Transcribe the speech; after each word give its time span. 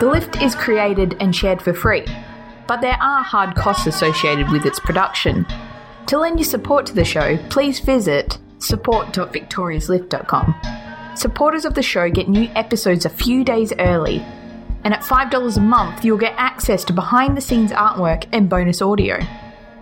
The 0.00 0.06
Lift 0.06 0.42
is 0.42 0.54
created 0.54 1.16
and 1.20 1.34
shared 1.34 1.62
for 1.62 1.72
free, 1.72 2.04
but 2.66 2.80
there 2.80 2.98
are 3.00 3.22
hard 3.22 3.54
costs 3.54 3.86
associated 3.86 4.50
with 4.50 4.66
its 4.66 4.80
production. 4.80 5.46
To 6.08 6.18
lend 6.18 6.38
your 6.38 6.44
support 6.44 6.86
to 6.86 6.94
the 6.94 7.04
show, 7.04 7.38
please 7.48 7.80
visit 7.80 8.38
support.victoriaslift.com. 8.58 10.54
Supporters 11.16 11.64
of 11.64 11.74
the 11.74 11.82
show 11.82 12.10
get 12.10 12.28
new 12.28 12.50
episodes 12.54 13.06
a 13.06 13.10
few 13.10 13.44
days 13.44 13.72
early, 13.78 14.18
and 14.84 14.92
at 14.92 15.02
$5 15.02 15.56
a 15.56 15.60
month, 15.60 16.04
you'll 16.04 16.18
get 16.18 16.34
access 16.36 16.84
to 16.84 16.92
behind 16.92 17.36
the 17.36 17.40
scenes 17.40 17.70
artwork 17.70 18.26
and 18.32 18.50
bonus 18.50 18.82
audio. 18.82 19.18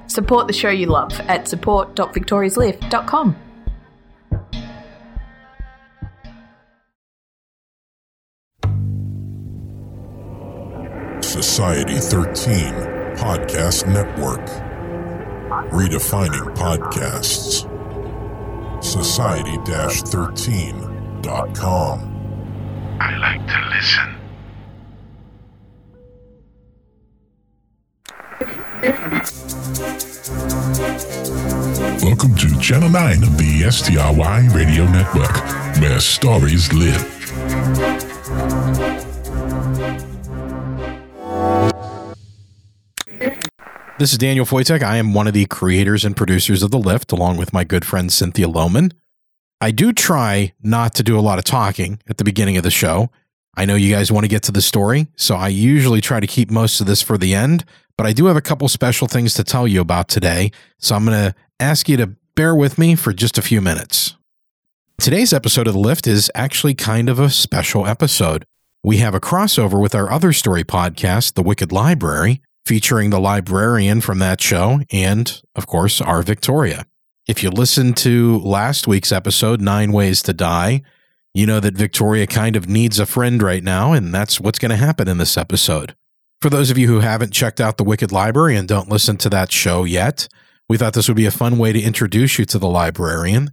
Support 0.06 0.46
the 0.46 0.52
show 0.52 0.70
you 0.70 0.86
love 0.86 1.18
at 1.20 1.48
support.victoriaslift.com. 1.48 3.36
Society 11.42 11.98
13 11.98 12.72
Podcast 13.16 13.88
Network. 13.92 14.46
Redefining 15.72 16.54
podcasts. 16.54 17.66
Society 18.82 19.56
13.com. 19.56 22.00
I 23.00 23.16
like 23.16 23.44
to 23.48 23.60
listen. 23.74 24.14
Welcome 32.04 32.36
to 32.36 32.56
Channel 32.60 32.90
9 32.90 33.24
of 33.24 33.36
the 33.36 33.68
STRY 33.68 34.46
Radio 34.54 34.86
Network, 34.86 35.34
where 35.80 35.98
stories 35.98 36.72
live. 36.72 37.21
This 44.02 44.10
is 44.10 44.18
Daniel 44.18 44.44
Foytek. 44.44 44.82
I 44.82 44.96
am 44.96 45.14
one 45.14 45.28
of 45.28 45.32
the 45.32 45.46
creators 45.46 46.04
and 46.04 46.16
producers 46.16 46.64
of 46.64 46.72
The 46.72 46.76
Lift, 46.76 47.12
along 47.12 47.36
with 47.36 47.52
my 47.52 47.62
good 47.62 47.84
friend 47.84 48.10
Cynthia 48.10 48.48
Lohman. 48.48 48.90
I 49.60 49.70
do 49.70 49.92
try 49.92 50.54
not 50.60 50.92
to 50.96 51.04
do 51.04 51.16
a 51.16 51.22
lot 51.22 51.38
of 51.38 51.44
talking 51.44 52.00
at 52.08 52.18
the 52.18 52.24
beginning 52.24 52.56
of 52.56 52.64
the 52.64 52.70
show. 52.72 53.12
I 53.56 53.64
know 53.64 53.76
you 53.76 53.94
guys 53.94 54.10
want 54.10 54.24
to 54.24 54.28
get 54.28 54.42
to 54.42 54.50
the 54.50 54.60
story, 54.60 55.06
so 55.14 55.36
I 55.36 55.46
usually 55.46 56.00
try 56.00 56.18
to 56.18 56.26
keep 56.26 56.50
most 56.50 56.80
of 56.80 56.88
this 56.88 57.00
for 57.00 57.16
the 57.16 57.32
end, 57.32 57.64
but 57.96 58.04
I 58.04 58.12
do 58.12 58.26
have 58.26 58.34
a 58.34 58.40
couple 58.40 58.66
special 58.66 59.06
things 59.06 59.34
to 59.34 59.44
tell 59.44 59.68
you 59.68 59.80
about 59.80 60.08
today, 60.08 60.50
so 60.80 60.96
I'm 60.96 61.04
going 61.04 61.30
to 61.30 61.34
ask 61.60 61.88
you 61.88 61.96
to 61.98 62.08
bear 62.34 62.56
with 62.56 62.78
me 62.78 62.96
for 62.96 63.12
just 63.12 63.38
a 63.38 63.40
few 63.40 63.60
minutes. 63.60 64.16
Today's 64.98 65.32
episode 65.32 65.68
of 65.68 65.74
The 65.74 65.78
Lift 65.78 66.08
is 66.08 66.28
actually 66.34 66.74
kind 66.74 67.08
of 67.08 67.20
a 67.20 67.30
special 67.30 67.86
episode. 67.86 68.46
We 68.82 68.96
have 68.96 69.14
a 69.14 69.20
crossover 69.20 69.80
with 69.80 69.94
our 69.94 70.10
other 70.10 70.32
story 70.32 70.64
podcast, 70.64 71.34
The 71.34 71.42
Wicked 71.44 71.70
Library, 71.70 72.42
featuring 72.64 73.10
the 73.10 73.20
librarian 73.20 74.00
from 74.00 74.18
that 74.20 74.40
show 74.40 74.80
and, 74.90 75.42
of 75.54 75.66
course, 75.66 76.00
our 76.00 76.22
Victoria. 76.22 76.86
If 77.26 77.42
you 77.42 77.50
listened 77.50 77.96
to 77.98 78.38
last 78.40 78.86
week's 78.86 79.12
episode, 79.12 79.60
Nine 79.60 79.92
Ways 79.92 80.22
to 80.22 80.32
Die, 80.32 80.82
you 81.34 81.46
know 81.46 81.60
that 81.60 81.74
Victoria 81.74 82.26
kind 82.26 82.56
of 82.56 82.68
needs 82.68 82.98
a 82.98 83.06
friend 83.06 83.42
right 83.42 83.62
now, 83.62 83.92
and 83.92 84.12
that's 84.12 84.40
what's 84.40 84.58
going 84.58 84.70
to 84.70 84.76
happen 84.76 85.08
in 85.08 85.18
this 85.18 85.36
episode. 85.36 85.94
For 86.40 86.50
those 86.50 86.70
of 86.70 86.78
you 86.78 86.88
who 86.88 87.00
haven't 87.00 87.32
checked 87.32 87.60
out 87.60 87.76
The 87.76 87.84
Wicked 87.84 88.12
Library 88.12 88.56
and 88.56 88.66
don't 88.68 88.88
listen 88.88 89.16
to 89.18 89.30
that 89.30 89.52
show 89.52 89.84
yet, 89.84 90.28
we 90.68 90.76
thought 90.76 90.92
this 90.92 91.08
would 91.08 91.16
be 91.16 91.26
a 91.26 91.30
fun 91.30 91.58
way 91.58 91.72
to 91.72 91.80
introduce 91.80 92.38
you 92.38 92.44
to 92.46 92.58
the 92.58 92.68
librarian. 92.68 93.50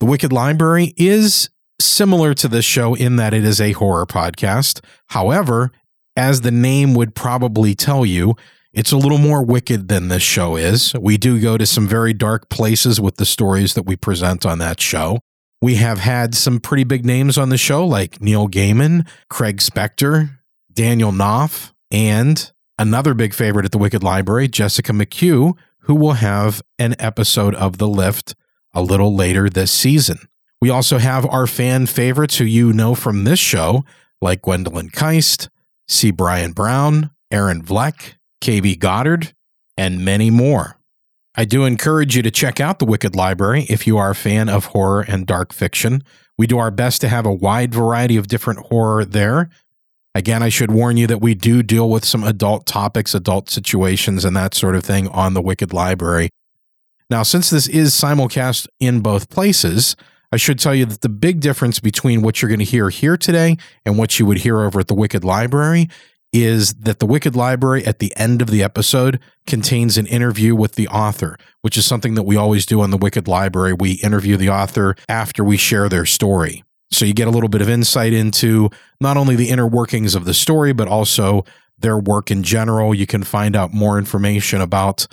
The 0.00 0.06
Wicked 0.06 0.32
Library 0.32 0.94
is 0.96 1.50
similar 1.80 2.34
to 2.34 2.48
this 2.48 2.64
show 2.64 2.94
in 2.94 3.16
that 3.16 3.34
it 3.34 3.44
is 3.44 3.60
a 3.60 3.72
horror 3.72 4.06
podcast. 4.06 4.80
However, 5.08 5.72
as 6.18 6.40
the 6.40 6.50
name 6.50 6.94
would 6.94 7.14
probably 7.14 7.76
tell 7.76 8.04
you, 8.04 8.34
it's 8.72 8.90
a 8.90 8.96
little 8.96 9.18
more 9.18 9.42
wicked 9.42 9.86
than 9.86 10.08
this 10.08 10.22
show 10.22 10.56
is. 10.56 10.92
We 11.00 11.16
do 11.16 11.40
go 11.40 11.56
to 11.56 11.64
some 11.64 11.86
very 11.86 12.12
dark 12.12 12.50
places 12.50 13.00
with 13.00 13.16
the 13.16 13.24
stories 13.24 13.74
that 13.74 13.84
we 13.84 13.94
present 13.94 14.44
on 14.44 14.58
that 14.58 14.80
show. 14.80 15.20
We 15.62 15.76
have 15.76 16.00
had 16.00 16.34
some 16.34 16.58
pretty 16.58 16.82
big 16.82 17.06
names 17.06 17.38
on 17.38 17.50
the 17.50 17.56
show, 17.56 17.86
like 17.86 18.20
Neil 18.20 18.48
Gaiman, 18.48 19.08
Craig 19.30 19.58
Spector, 19.58 20.38
Daniel 20.72 21.12
Knauf, 21.12 21.72
and 21.90 22.52
another 22.78 23.14
big 23.14 23.32
favorite 23.32 23.64
at 23.64 23.72
the 23.72 23.78
Wicked 23.78 24.02
Library, 24.02 24.48
Jessica 24.48 24.92
McHugh, 24.92 25.54
who 25.82 25.94
will 25.94 26.14
have 26.14 26.60
an 26.80 26.96
episode 26.98 27.54
of 27.54 27.78
The 27.78 27.88
Lift 27.88 28.34
a 28.74 28.82
little 28.82 29.14
later 29.14 29.48
this 29.48 29.70
season. 29.70 30.18
We 30.60 30.68
also 30.68 30.98
have 30.98 31.24
our 31.26 31.46
fan 31.46 31.86
favorites 31.86 32.38
who 32.38 32.44
you 32.44 32.72
know 32.72 32.96
from 32.96 33.22
this 33.22 33.38
show, 33.38 33.84
like 34.20 34.42
Gwendolyn 34.42 34.90
Kiste, 34.90 35.48
C. 35.88 36.10
Bryan 36.10 36.52
Brown, 36.52 37.10
Aaron 37.30 37.62
Vlek, 37.62 38.14
KB 38.42 38.78
Goddard, 38.78 39.32
and 39.76 40.04
many 40.04 40.30
more. 40.30 40.78
I 41.34 41.44
do 41.44 41.64
encourage 41.64 42.16
you 42.16 42.22
to 42.22 42.30
check 42.30 42.60
out 42.60 42.78
the 42.78 42.84
Wicked 42.84 43.14
Library 43.14 43.64
if 43.68 43.86
you 43.86 43.96
are 43.96 44.10
a 44.10 44.14
fan 44.14 44.48
of 44.48 44.66
horror 44.66 45.02
and 45.06 45.26
dark 45.26 45.52
fiction. 45.52 46.02
We 46.36 46.46
do 46.46 46.58
our 46.58 46.70
best 46.70 47.00
to 47.02 47.08
have 47.08 47.26
a 47.26 47.32
wide 47.32 47.72
variety 47.72 48.16
of 48.16 48.26
different 48.26 48.66
horror 48.66 49.04
there. 49.04 49.48
Again, 50.14 50.42
I 50.42 50.48
should 50.48 50.72
warn 50.72 50.96
you 50.96 51.06
that 51.06 51.20
we 51.20 51.34
do 51.34 51.62
deal 51.62 51.88
with 51.88 52.04
some 52.04 52.24
adult 52.24 52.66
topics, 52.66 53.14
adult 53.14 53.50
situations, 53.50 54.24
and 54.24 54.36
that 54.36 54.54
sort 54.54 54.74
of 54.74 54.84
thing 54.84 55.06
on 55.08 55.34
the 55.34 55.42
Wicked 55.42 55.72
Library. 55.72 56.30
Now, 57.08 57.22
since 57.22 57.50
this 57.50 57.68
is 57.68 57.94
simulcast 57.94 58.66
in 58.80 59.00
both 59.00 59.30
places, 59.30 59.94
I 60.30 60.36
should 60.36 60.58
tell 60.58 60.74
you 60.74 60.84
that 60.86 61.00
the 61.00 61.08
big 61.08 61.40
difference 61.40 61.80
between 61.80 62.22
what 62.22 62.40
you're 62.40 62.50
going 62.50 62.58
to 62.58 62.64
hear 62.64 62.90
here 62.90 63.16
today 63.16 63.56
and 63.86 63.96
what 63.96 64.18
you 64.18 64.26
would 64.26 64.38
hear 64.38 64.60
over 64.60 64.80
at 64.80 64.88
the 64.88 64.94
Wicked 64.94 65.24
Library 65.24 65.88
is 66.32 66.74
that 66.74 66.98
the 66.98 67.06
Wicked 67.06 67.34
Library 67.34 67.86
at 67.86 68.00
the 68.00 68.12
end 68.16 68.42
of 68.42 68.50
the 68.50 68.62
episode 68.62 69.18
contains 69.46 69.96
an 69.96 70.06
interview 70.06 70.54
with 70.54 70.74
the 70.74 70.86
author, 70.88 71.38
which 71.62 71.78
is 71.78 71.86
something 71.86 72.14
that 72.14 72.24
we 72.24 72.36
always 72.36 72.66
do 72.66 72.82
on 72.82 72.90
the 72.90 72.98
Wicked 72.98 73.26
Library. 73.26 73.72
We 73.72 73.92
interview 73.92 74.36
the 74.36 74.50
author 74.50 74.94
after 75.08 75.42
we 75.42 75.56
share 75.56 75.88
their 75.88 76.04
story. 76.04 76.64
So 76.90 77.06
you 77.06 77.14
get 77.14 77.28
a 77.28 77.30
little 77.30 77.48
bit 77.48 77.62
of 77.62 77.68
insight 77.68 78.12
into 78.12 78.68
not 79.00 79.16
only 79.16 79.36
the 79.36 79.48
inner 79.48 79.66
workings 79.66 80.14
of 80.14 80.26
the 80.26 80.34
story, 80.34 80.74
but 80.74 80.88
also 80.88 81.44
their 81.78 81.98
work 81.98 82.30
in 82.30 82.42
general. 82.42 82.94
You 82.94 83.06
can 83.06 83.22
find 83.22 83.56
out 83.56 83.72
more 83.72 83.98
information 83.98 84.60
about 84.60 85.06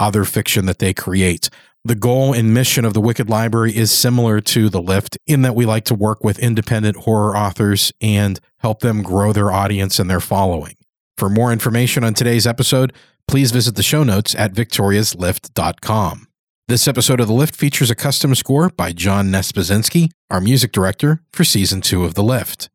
other 0.00 0.24
fiction 0.24 0.66
that 0.66 0.78
they 0.78 0.94
create. 0.94 1.50
The 1.84 1.96
goal 1.96 2.32
and 2.32 2.54
mission 2.54 2.84
of 2.84 2.94
the 2.94 3.00
Wicked 3.00 3.28
Library 3.28 3.76
is 3.76 3.90
similar 3.90 4.40
to 4.40 4.68
The 4.68 4.80
Lift 4.80 5.18
in 5.26 5.42
that 5.42 5.56
we 5.56 5.66
like 5.66 5.84
to 5.86 5.96
work 5.96 6.22
with 6.22 6.38
independent 6.38 6.98
horror 6.98 7.36
authors 7.36 7.92
and 8.00 8.38
help 8.58 8.80
them 8.80 9.02
grow 9.02 9.32
their 9.32 9.50
audience 9.50 9.98
and 9.98 10.08
their 10.08 10.20
following. 10.20 10.76
For 11.18 11.28
more 11.28 11.52
information 11.52 12.04
on 12.04 12.14
today's 12.14 12.46
episode, 12.46 12.92
please 13.26 13.50
visit 13.50 13.74
the 13.74 13.82
show 13.82 14.04
notes 14.04 14.32
at 14.36 14.52
victoriaslift.com. 14.52 16.28
This 16.68 16.86
episode 16.86 17.18
of 17.18 17.26
The 17.26 17.32
Lift 17.32 17.56
features 17.56 17.90
a 17.90 17.96
custom 17.96 18.36
score 18.36 18.68
by 18.68 18.92
John 18.92 19.32
Nespazinski, 19.32 20.12
our 20.30 20.40
music 20.40 20.70
director 20.70 21.20
for 21.32 21.42
season 21.42 21.80
two 21.80 22.04
of 22.04 22.14
The 22.14 22.22
Lift. 22.22 22.70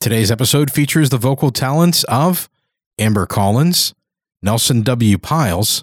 Today's 0.00 0.30
episode 0.30 0.70
features 0.70 1.08
the 1.08 1.16
vocal 1.16 1.50
talents 1.50 2.04
of 2.04 2.50
Amber 2.98 3.24
Collins, 3.24 3.94
Nelson 4.42 4.82
W. 4.82 5.16
Pyles, 5.16 5.82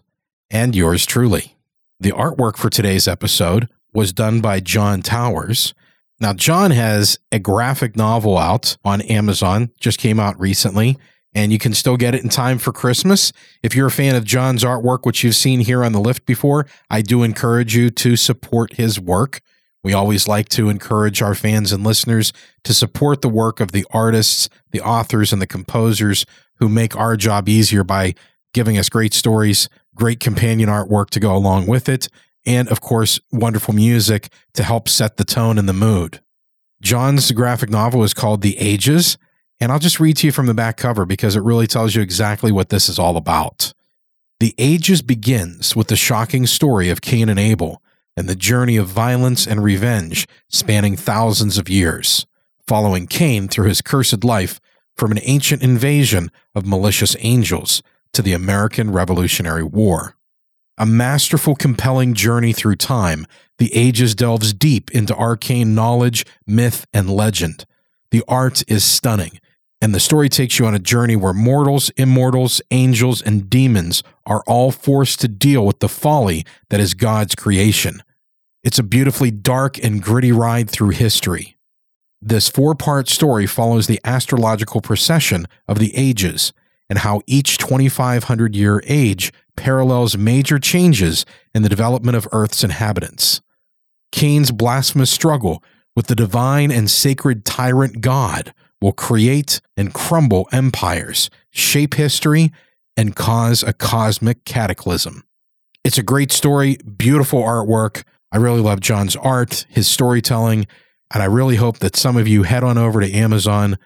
and 0.52 0.76
yours 0.76 1.08
truly. 1.08 1.57
The 2.00 2.12
artwork 2.12 2.58
for 2.58 2.70
today's 2.70 3.08
episode 3.08 3.70
was 3.92 4.14
done 4.14 4.40
by 4.40 4.60
John 4.60 5.02
Towers. 5.02 5.74
Now, 6.20 6.32
John 6.34 6.70
has 6.70 7.18
a 7.32 7.40
graphic 7.40 7.96
novel 7.96 8.38
out 8.38 8.78
on 8.86 9.02
Amazon, 9.02 9.72
just 9.80 9.98
came 9.98 10.20
out 10.20 10.40
recently, 10.40 11.00
and 11.34 11.52
you 11.52 11.58
can 11.58 11.74
still 11.74 11.98
get 11.98 12.14
it 12.14 12.24
in 12.24 12.30
time 12.30 12.60
for 12.60 12.72
Christmas. 12.72 13.34
If 13.64 13.76
you're 13.76 13.88
a 13.88 13.92
fan 13.92 14.14
of 14.14 14.26
John's 14.26 14.64
artwork, 14.64 15.08
which 15.08 15.24
you've 15.24 15.36
seen 15.36 15.62
here 15.62 15.84
on 15.84 15.92
the 15.92 16.00
lift 16.00 16.28
before, 16.28 16.68
I 16.88 17.02
do 17.02 17.24
encourage 17.24 17.76
you 17.76 17.90
to 17.90 18.16
support 18.16 18.74
his 18.74 19.00
work. 19.00 19.42
We 19.84 19.94
always 19.94 20.28
like 20.28 20.50
to 20.50 20.70
encourage 20.70 21.24
our 21.24 21.34
fans 21.34 21.72
and 21.72 21.84
listeners 21.84 22.32
to 22.64 22.76
support 22.76 23.24
the 23.24 23.30
work 23.30 23.60
of 23.60 23.72
the 23.72 23.88
artists, 23.90 24.50
the 24.70 24.82
authors, 24.82 25.34
and 25.34 25.42
the 25.42 25.48
composers 25.48 26.28
who 26.58 26.70
make 26.70 26.96
our 26.96 27.18
job 27.18 27.50
easier 27.50 27.84
by 27.84 28.14
giving 28.54 28.78
us 28.78 28.90
great 28.90 29.14
stories, 29.14 29.68
great 29.98 30.20
companion 30.20 30.70
artwork 30.70 31.10
to 31.12 31.20
go 31.20 31.36
along 31.36 31.68
with 31.68 31.90
it, 31.90 32.08
and 32.46 32.70
of 32.70 32.80
course, 32.80 33.20
wonderful 33.32 33.74
music 33.74 34.30
to 34.54 34.64
help 34.64 34.88
set 34.88 35.18
the 35.18 35.26
tone 35.26 35.58
and 35.58 35.68
the 35.68 35.74
mood. 35.74 36.22
John's 36.82 37.32
graphic 37.32 37.70
novel 37.70 38.04
is 38.04 38.14
called 38.14 38.42
The 38.42 38.58
Ages, 38.58 39.18
and 39.60 39.72
I'll 39.72 39.80
just 39.80 40.00
read 40.00 40.18
to 40.18 40.28
you 40.28 40.32
from 40.32 40.46
the 40.46 40.54
back 40.54 40.78
cover 40.78 41.06
because 41.06 41.36
it 41.36 41.44
really 41.44 41.68
tells 41.68 41.96
you 41.96 42.02
exactly 42.02 42.52
what 42.52 42.70
this 42.70 42.88
is 42.88 43.00
all 43.00 43.18
about. 43.18 43.74
The 44.40 44.54
Ages 44.60 45.02
begins 45.02 45.76
with 45.76 45.88
the 45.88 45.96
shocking 45.96 46.46
story 46.46 46.90
of 46.90 47.02
Cain 47.02 47.28
and 47.28 47.40
Abel 47.40 47.82
and 48.16 48.30
the 48.30 48.36
journey 48.36 48.78
of 48.78 48.88
violence 48.88 49.48
and 49.48 49.64
revenge 49.64 50.28
spanning 50.48 50.96
thousands 50.96 51.58
of 51.58 51.70
years, 51.70 52.28
following 52.68 53.08
Cain 53.08 53.48
through 53.48 53.68
his 53.68 53.82
cursed 53.82 54.24
life 54.24 54.60
from 54.96 55.12
an 55.12 55.20
ancient 55.24 55.64
invasion 55.64 56.32
of 56.56 56.66
malicious 56.66 57.16
angels 57.20 57.82
to 58.14 58.22
the 58.22 58.34
American 58.34 58.92
Revolutionary 58.92 59.64
War. 59.64 60.16
A 60.78 60.86
masterful, 60.86 61.56
compelling 61.56 62.14
journey 62.14 62.54
through 62.54 62.76
time, 62.76 63.26
The 63.58 63.74
Ages 63.76 64.14
delves 64.14 64.54
deep 64.54 64.92
into 64.92 65.16
arcane 65.16 65.74
knowledge, 65.74 66.26
myth, 66.46 66.86
and 66.94 67.10
legend. 67.10 67.66
The 68.12 68.24
art 68.28 68.64
is 68.68 68.86
stunning, 68.86 69.40
And 69.80 69.94
the 69.94 70.00
story 70.00 70.28
takes 70.30 70.58
you 70.58 70.66
on 70.66 70.74
a 70.74 70.80
journey 70.80 71.16
where 71.16 71.34
mortals, 71.34 71.92
immortals, 71.92 72.62
angels, 72.72 73.22
and 73.22 73.50
demons 73.50 74.02
are 74.26 74.44
all 74.48 74.72
forced 74.72 75.20
to 75.22 75.28
deal 75.28 75.66
with 75.66 75.80
the 75.80 75.90
folly 75.90 76.46
that 76.70 76.80
is 76.80 76.94
God's 76.94 77.36
creation. 77.36 78.02
It's 78.64 78.80
a 78.80 78.84
beautifully 78.84 79.32
dark 79.32 79.78
and 79.84 80.02
gritty 80.02 80.32
ride 80.32 80.70
through 80.70 80.90
history. 80.90 81.58
This 82.22 82.50
four 82.50 82.74
part 82.74 83.08
story 83.08 83.46
follows 83.46 83.88
the 83.88 84.02
astrological 84.04 84.82
procession 84.82 85.48
of 85.68 85.78
the 85.78 85.96
ages 85.96 86.54
and 86.90 87.00
how 87.00 87.22
each 87.28 87.58
2,500 87.58 88.56
year 88.56 88.82
age 88.86 89.34
parallels 89.56 90.18
major 90.18 90.60
changes 90.60 91.26
in 91.54 91.64
the 91.64 91.70
development 91.70 92.16
of 92.16 92.28
Earth's 92.32 92.64
inhabitants. 92.64 93.42
Cain's 94.12 94.52
blasphemous 94.52 95.12
struggle 95.12 95.64
with 95.96 96.08
the 96.08 96.16
divine 96.16 96.72
and 96.72 96.90
sacred 96.90 97.44
tyrant 97.44 98.02
God 98.02 98.54
will 98.82 98.94
create 98.94 99.60
and 99.76 99.94
crumble 99.94 100.48
empires, 100.52 101.30
shape 101.52 101.96
history, 101.96 102.52
and 102.96 103.16
cause 103.16 103.64
a 103.64 103.74
cosmic 103.74 104.46
cataclysm. 104.46 105.24
It's 105.84 105.98
a 105.98 106.04
great 106.04 106.32
story, 106.32 106.78
beautiful 106.78 107.42
artwork. 107.42 108.04
I 108.32 108.38
really 108.38 108.62
love 108.62 108.80
John's 108.80 109.16
art, 109.16 109.66
his 109.70 109.88
storytelling, 109.88 110.68
and 111.14 111.24
I 111.24 111.26
really 111.26 111.56
hope 111.56 111.80
that 111.80 111.96
some 111.96 112.18
of 112.18 112.28
you 112.28 112.44
head 112.44 112.64
on 112.64 112.78
over 112.78 113.02
to 113.02 113.12
Amazon 113.12 113.78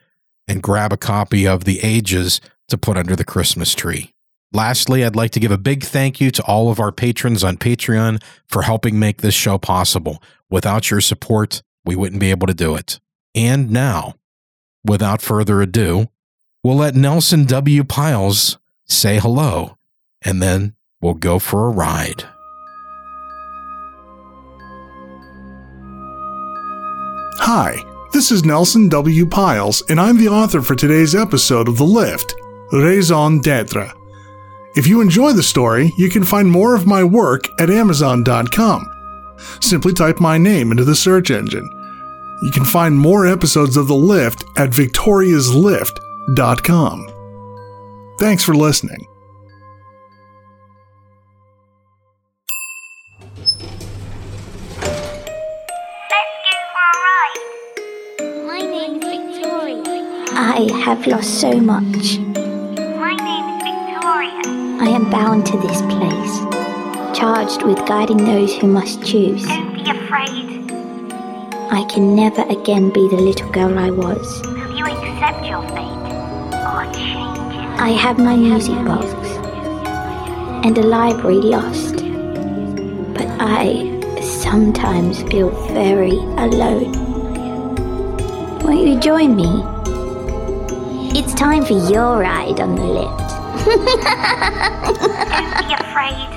and 0.48 0.64
grab 0.64 0.92
a 0.92 0.98
copy 0.98 1.48
of 1.48 1.64
The 1.64 1.80
Ages 1.82 2.42
to 2.72 2.78
put 2.78 2.98
under 2.98 3.16
the 3.16 3.24
Christmas 3.24 3.74
tree. 3.76 4.12
Lastly, 4.54 5.06
I'd 5.06 5.16
like 5.16 5.32
to 5.32 5.40
give 5.40 5.52
a 5.52 5.58
big 5.58 5.84
thank 5.84 6.20
you 6.20 6.30
to 6.32 6.44
all 6.44 6.70
of 6.70 6.80
our 6.80 6.92
patrons 6.92 7.44
on 7.44 7.56
Patreon 7.56 8.22
for 8.48 8.64
helping 8.64 9.00
make 9.00 9.22
this 9.22 9.34
show 9.34 9.58
possible. 9.58 10.22
Without 10.50 10.92
your 10.92 11.00
support, 11.00 11.62
we 11.86 11.96
wouldn't 11.96 12.20
be 12.20 12.32
able 12.32 12.48
to 12.48 12.54
do 12.54 12.76
it. 12.76 13.00
And 13.34 13.72
now, 13.72 14.16
without 14.84 15.22
further 15.22 15.62
ado, 15.62 16.10
we'll 16.64 16.76
let 16.76 16.96
Nelson 16.96 17.46
W. 17.46 17.86
Pyles 17.86 18.58
say 18.86 19.20
hello, 19.20 19.78
and 20.22 20.42
then 20.42 20.76
we'll 21.02 21.14
go 21.14 21.40
for 21.40 21.68
a 21.68 21.72
ride. 21.72 22.26
Hi, 27.40 27.84
this 28.12 28.32
is 28.32 28.44
Nelson 28.44 28.90
W. 28.90 29.26
Pyles, 29.26 29.82
and 29.90 30.00
I'm 30.00 30.18
the 30.18 30.28
author 30.28 30.62
for 30.62 30.76
today's 30.76 31.16
episode 31.16 31.70
of 31.70 31.78
The 31.78 31.86
Lift, 31.86 32.36
Raison 32.72 33.40
d'etre. 33.40 33.92
If 34.76 34.88
you 34.88 35.02
enjoy 35.02 35.34
the 35.34 35.44
story, 35.44 35.92
you 35.98 36.10
can 36.10 36.24
find 36.24 36.50
more 36.50 36.74
of 36.74 36.88
my 36.88 37.04
work 37.04 37.44
at 37.60 37.70
Amazon.com. 37.70 38.90
Simply 39.60 39.92
type 39.92 40.22
my 40.22 40.38
name 40.38 40.72
into 40.72 40.86
the 40.86 40.96
search 40.96 41.32
engine. 41.32 41.70
You 42.44 42.52
can 42.52 42.64
find 42.64 42.98
more 42.98 43.28
episodes 43.28 43.76
of 43.76 43.88
The 43.88 43.96
Lift 43.96 44.46
at 44.58 44.70
victoriaslift.com. 44.70 47.08
Thanks 48.20 48.44
for 48.44 48.56
listening. 48.56 49.06
My 58.48 58.60
name's 58.60 59.04
Victoria. 59.04 59.84
I 60.34 60.70
have 60.86 61.06
lost 61.06 61.42
so 61.42 61.60
much. 61.60 62.20
My 64.82 64.88
name's 64.88 65.04
Victoria. 65.04 65.06
I 65.06 65.06
am 65.06 65.10
bound 65.12 65.46
to 65.46 65.58
this 65.58 65.82
place, 65.82 67.18
charged 67.18 67.64
with 67.64 67.78
guiding 67.88 68.26
those 68.26 68.56
who 68.56 68.68
must 68.68 69.06
choose. 69.06 69.46
Don't 69.46 69.74
be 69.74 69.82
afraid. 69.82 70.72
I 71.72 71.86
can 71.88 72.16
never 72.16 72.42
again 72.42 72.90
be 72.90 73.08
the 73.10 73.18
little 73.18 73.50
girl 73.52 73.78
I 73.78 73.92
was. 73.92 74.42
Will 74.42 74.78
you 74.78 74.86
accept 74.86 75.46
your 75.46 75.62
fate 75.70 76.02
or 76.66 76.86
change 76.94 77.54
it? 77.54 77.80
I 77.80 77.90
have 77.90 78.18
my 78.18 78.36
music 78.36 78.76
box 78.86 79.06
and 80.66 80.78
a 80.78 80.84
library 80.84 81.36
lost, 81.36 81.98
but 83.14 83.28
I 83.40 84.00
sometimes 84.22 85.22
feel 85.24 85.52
very 85.74 86.18
alone. 86.38 86.92
Won't 88.64 88.88
you 88.88 89.00
join 89.00 89.36
me? 89.36 89.64
It's 91.14 91.34
time 91.34 91.66
for 91.66 91.78
your 91.92 92.20
ride 92.20 92.60
on 92.60 92.76
the 92.76 92.84
lift. 92.84 93.21
Don't 93.64 93.86
be 95.68 95.74
afraid. 95.74 96.28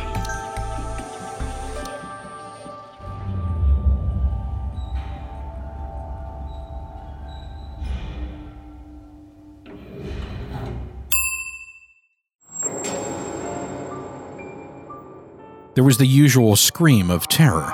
There 15.74 15.82
was 15.82 15.98
the 15.98 16.06
usual 16.06 16.56
scream 16.56 17.10
of 17.10 17.26
terror, 17.28 17.72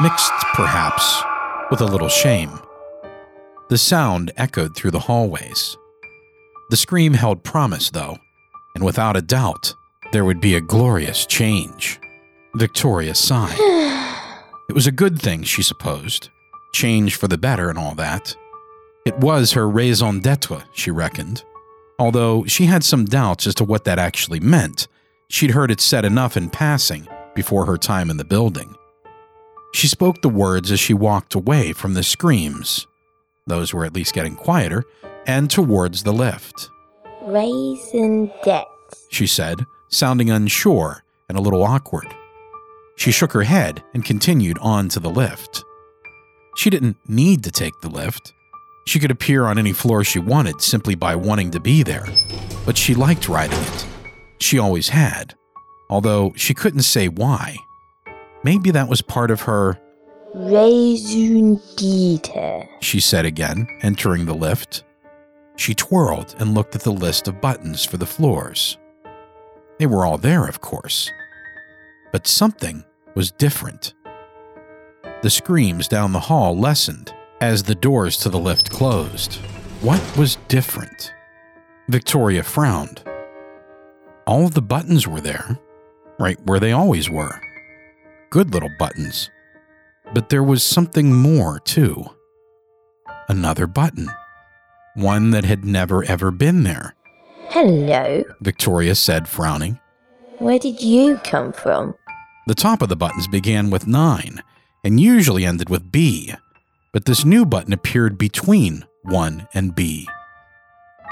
mixed, 0.00 0.32
perhaps, 0.52 1.22
with 1.70 1.80
a 1.80 1.86
little 1.86 2.08
shame. 2.08 2.58
The 3.68 3.78
sound 3.78 4.32
echoed 4.36 4.74
through 4.74 4.90
the 4.90 4.98
hallways. 5.00 5.76
The 6.70 6.76
scream 6.76 7.14
held 7.14 7.42
promise, 7.42 7.90
though, 7.90 8.18
and 8.74 8.84
without 8.84 9.16
a 9.16 9.22
doubt, 9.22 9.74
there 10.12 10.24
would 10.24 10.40
be 10.40 10.54
a 10.54 10.60
glorious 10.60 11.26
change. 11.26 12.00
Victoria 12.54 13.14
sighed. 13.14 13.58
it 14.68 14.74
was 14.74 14.86
a 14.86 14.92
good 14.92 15.20
thing, 15.20 15.42
she 15.42 15.62
supposed. 15.62 16.28
Change 16.72 17.16
for 17.16 17.28
the 17.28 17.38
better 17.38 17.68
and 17.68 17.78
all 17.78 17.94
that. 17.94 18.34
It 19.04 19.16
was 19.18 19.52
her 19.52 19.68
raison 19.68 20.20
d'etre, 20.20 20.64
she 20.72 20.90
reckoned. 20.90 21.44
Although 21.98 22.44
she 22.46 22.66
had 22.66 22.84
some 22.84 23.04
doubts 23.04 23.46
as 23.46 23.54
to 23.56 23.64
what 23.64 23.84
that 23.84 23.98
actually 23.98 24.40
meant, 24.40 24.88
she'd 25.28 25.50
heard 25.50 25.70
it 25.70 25.80
said 25.80 26.04
enough 26.04 26.36
in 26.36 26.50
passing 26.50 27.06
before 27.34 27.66
her 27.66 27.76
time 27.76 28.10
in 28.10 28.16
the 28.16 28.24
building. 28.24 28.74
She 29.72 29.86
spoke 29.86 30.20
the 30.20 30.28
words 30.28 30.72
as 30.72 30.80
she 30.80 30.94
walked 30.94 31.34
away 31.34 31.72
from 31.72 31.94
the 31.94 32.02
screams. 32.02 32.86
Those 33.46 33.72
were 33.72 33.84
at 33.84 33.94
least 33.94 34.14
getting 34.14 34.34
quieter, 34.34 34.84
and 35.26 35.50
towards 35.50 36.02
the 36.02 36.12
lift. 36.12 36.70
Raisin 37.22 38.30
debt. 38.44 38.66
She 39.10 39.26
said, 39.26 39.66
sounding 39.88 40.30
unsure 40.30 41.04
and 41.28 41.36
a 41.38 41.40
little 41.40 41.62
awkward. 41.62 42.06
She 42.96 43.12
shook 43.12 43.32
her 43.32 43.42
head 43.42 43.82
and 43.94 44.04
continued 44.04 44.58
on 44.60 44.88
to 44.90 45.00
the 45.00 45.10
lift. 45.10 45.64
She 46.56 46.70
didn't 46.70 46.96
need 47.08 47.44
to 47.44 47.50
take 47.50 47.80
the 47.80 47.88
lift. 47.88 48.32
She 48.86 48.98
could 48.98 49.10
appear 49.10 49.44
on 49.44 49.58
any 49.58 49.72
floor 49.72 50.04
she 50.04 50.18
wanted 50.18 50.60
simply 50.60 50.94
by 50.94 51.14
wanting 51.14 51.50
to 51.52 51.60
be 51.60 51.82
there, 51.82 52.06
but 52.66 52.76
she 52.76 52.94
liked 52.94 53.28
riding 53.28 53.58
it. 53.58 53.86
She 54.40 54.58
always 54.58 54.88
had, 54.88 55.34
although 55.88 56.32
she 56.36 56.54
couldn't 56.54 56.82
say 56.82 57.08
why. 57.08 57.56
Maybe 58.42 58.70
that 58.70 58.88
was 58.88 59.02
part 59.02 59.30
of 59.30 59.42
her, 59.42 59.78
Raison 60.34 61.60
d'etre. 61.76 62.68
she 62.80 63.00
said 63.00 63.24
again, 63.26 63.66
entering 63.82 64.26
the 64.26 64.34
lift. 64.34 64.84
She 65.60 65.74
twirled 65.74 66.36
and 66.38 66.54
looked 66.54 66.74
at 66.74 66.80
the 66.80 66.90
list 66.90 67.28
of 67.28 67.42
buttons 67.42 67.84
for 67.84 67.98
the 67.98 68.06
floors. 68.06 68.78
They 69.78 69.84
were 69.84 70.06
all 70.06 70.16
there, 70.16 70.46
of 70.46 70.62
course. 70.62 71.10
But 72.12 72.26
something 72.26 72.82
was 73.14 73.30
different. 73.30 73.92
The 75.20 75.28
screams 75.28 75.86
down 75.86 76.14
the 76.14 76.18
hall 76.18 76.58
lessened 76.58 77.14
as 77.42 77.62
the 77.62 77.74
doors 77.74 78.16
to 78.20 78.30
the 78.30 78.38
lift 78.38 78.70
closed. 78.70 79.34
What 79.82 80.00
was 80.16 80.38
different? 80.48 81.12
Victoria 81.90 82.42
frowned. 82.42 83.04
All 84.26 84.46
of 84.46 84.54
the 84.54 84.62
buttons 84.62 85.06
were 85.06 85.20
there, 85.20 85.58
right 86.18 86.38
where 86.46 86.58
they 86.58 86.72
always 86.72 87.10
were. 87.10 87.38
Good 88.30 88.54
little 88.54 88.72
buttons. 88.78 89.28
But 90.14 90.30
there 90.30 90.42
was 90.42 90.62
something 90.62 91.12
more, 91.12 91.60
too. 91.60 92.06
Another 93.28 93.66
button. 93.66 94.08
One 94.94 95.30
that 95.30 95.44
had 95.44 95.64
never 95.64 96.04
ever 96.04 96.30
been 96.30 96.64
there, 96.64 96.94
Hello. 97.50 98.22
Victoria 98.40 98.94
said, 98.94 99.28
frowning. 99.28 99.80
Where 100.38 100.58
did 100.58 100.80
you 100.80 101.18
come 101.24 101.52
from? 101.52 101.96
The 102.46 102.54
top 102.54 102.80
of 102.80 102.88
the 102.88 102.96
buttons 102.96 103.26
began 103.26 103.70
with 103.70 103.88
9 103.88 104.40
and 104.84 105.00
usually 105.00 105.44
ended 105.44 105.68
with 105.68 105.90
B, 105.90 106.32
but 106.92 107.06
this 107.06 107.24
new 107.24 107.44
button 107.44 107.72
appeared 107.72 108.16
between 108.18 108.84
1 109.02 109.48
and 109.52 109.74
B. 109.74 110.08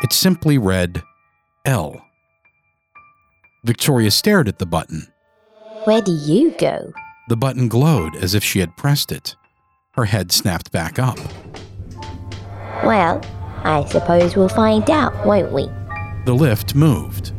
It 0.02 0.12
simply 0.12 0.58
read 0.58 1.02
L. 1.64 2.00
Victoria 3.64 4.12
stared 4.12 4.46
at 4.46 4.60
the 4.60 4.66
button. 4.66 5.08
Where 5.84 6.00
do 6.00 6.12
you 6.12 6.52
go? 6.52 6.92
The 7.28 7.36
button 7.36 7.66
glowed 7.66 8.14
as 8.14 8.34
if 8.34 8.44
she 8.44 8.60
had 8.60 8.76
pressed 8.76 9.10
it. 9.10 9.34
Her 9.94 10.04
head 10.04 10.30
snapped 10.30 10.70
back 10.70 11.00
up. 11.00 11.18
Well, 12.84 13.20
I 13.64 13.84
suppose 13.86 14.36
we'll 14.36 14.48
find 14.48 14.88
out, 14.90 15.26
won't 15.26 15.52
we? 15.52 15.68
The 16.24 16.34
lift 16.34 16.74
moved, 16.74 17.32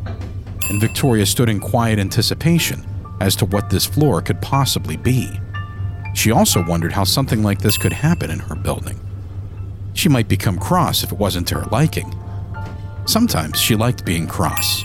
and 0.69 0.81
Victoria 0.81 1.25
stood 1.25 1.49
in 1.49 1.59
quiet 1.59 1.99
anticipation 1.99 2.85
as 3.21 3.35
to 3.37 3.45
what 3.45 3.69
this 3.69 3.85
floor 3.85 4.21
could 4.21 4.41
possibly 4.41 4.97
be. 4.97 5.31
She 6.15 6.31
also 6.31 6.65
wondered 6.65 6.93
how 6.93 7.03
something 7.03 7.43
like 7.43 7.59
this 7.59 7.77
could 7.77 7.93
happen 7.93 8.31
in 8.31 8.39
her 8.39 8.55
building. 8.55 8.99
She 9.93 10.09
might 10.09 10.27
become 10.27 10.57
cross 10.57 11.03
if 11.03 11.11
it 11.11 11.17
wasn't 11.17 11.47
to 11.49 11.55
her 11.55 11.65
liking, 11.71 12.13
Sometimes 13.09 13.59
she 13.59 13.75
liked 13.75 14.05
being 14.05 14.27
cross, 14.27 14.83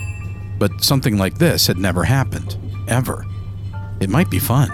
but 0.57 0.83
something 0.83 1.15
like 1.15 1.37
this 1.37 1.67
had 1.67 1.77
never 1.77 2.03
happened, 2.03 2.57
ever. 2.87 3.23
It 3.99 4.09
might 4.09 4.31
be 4.31 4.39
fun. 4.39 4.71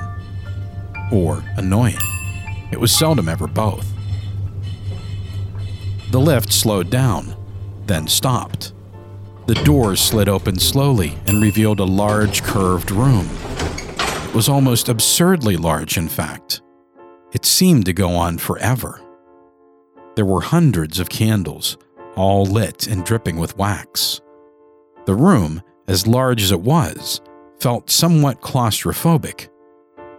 Or 1.11 1.43
annoying. 1.57 1.97
It 2.71 2.79
was 2.79 2.97
seldom 2.97 3.27
ever 3.27 3.47
both. 3.47 3.90
The 6.11 6.19
lift 6.19 6.51
slowed 6.51 6.89
down, 6.89 7.35
then 7.87 8.05
stopped. 8.05 8.73
The 9.47 9.53
doors 9.55 10.01
slid 10.01 10.27
open 10.27 10.59
slowly 10.59 11.17
and 11.25 11.41
revealed 11.41 11.79
a 11.79 11.85
large 11.85 12.43
curved 12.43 12.91
room. 12.91 13.29
It 14.27 14.35
was 14.35 14.49
almost 14.49 14.89
absurdly 14.89 15.55
large, 15.55 15.97
in 15.97 16.09
fact. 16.09 16.61
It 17.31 17.45
seemed 17.45 17.85
to 17.85 17.93
go 17.93 18.09
on 18.09 18.39
forever. 18.39 18.99
There 20.15 20.25
were 20.25 20.41
hundreds 20.41 20.99
of 20.99 21.09
candles, 21.09 21.77
all 22.17 22.45
lit 22.45 22.87
and 22.87 23.05
dripping 23.05 23.37
with 23.37 23.57
wax. 23.57 24.19
The 25.05 25.15
room, 25.15 25.61
as 25.87 26.07
large 26.07 26.43
as 26.43 26.51
it 26.51 26.59
was, 26.59 27.21
felt 27.61 27.89
somewhat 27.89 28.41
claustrophobic, 28.41 29.47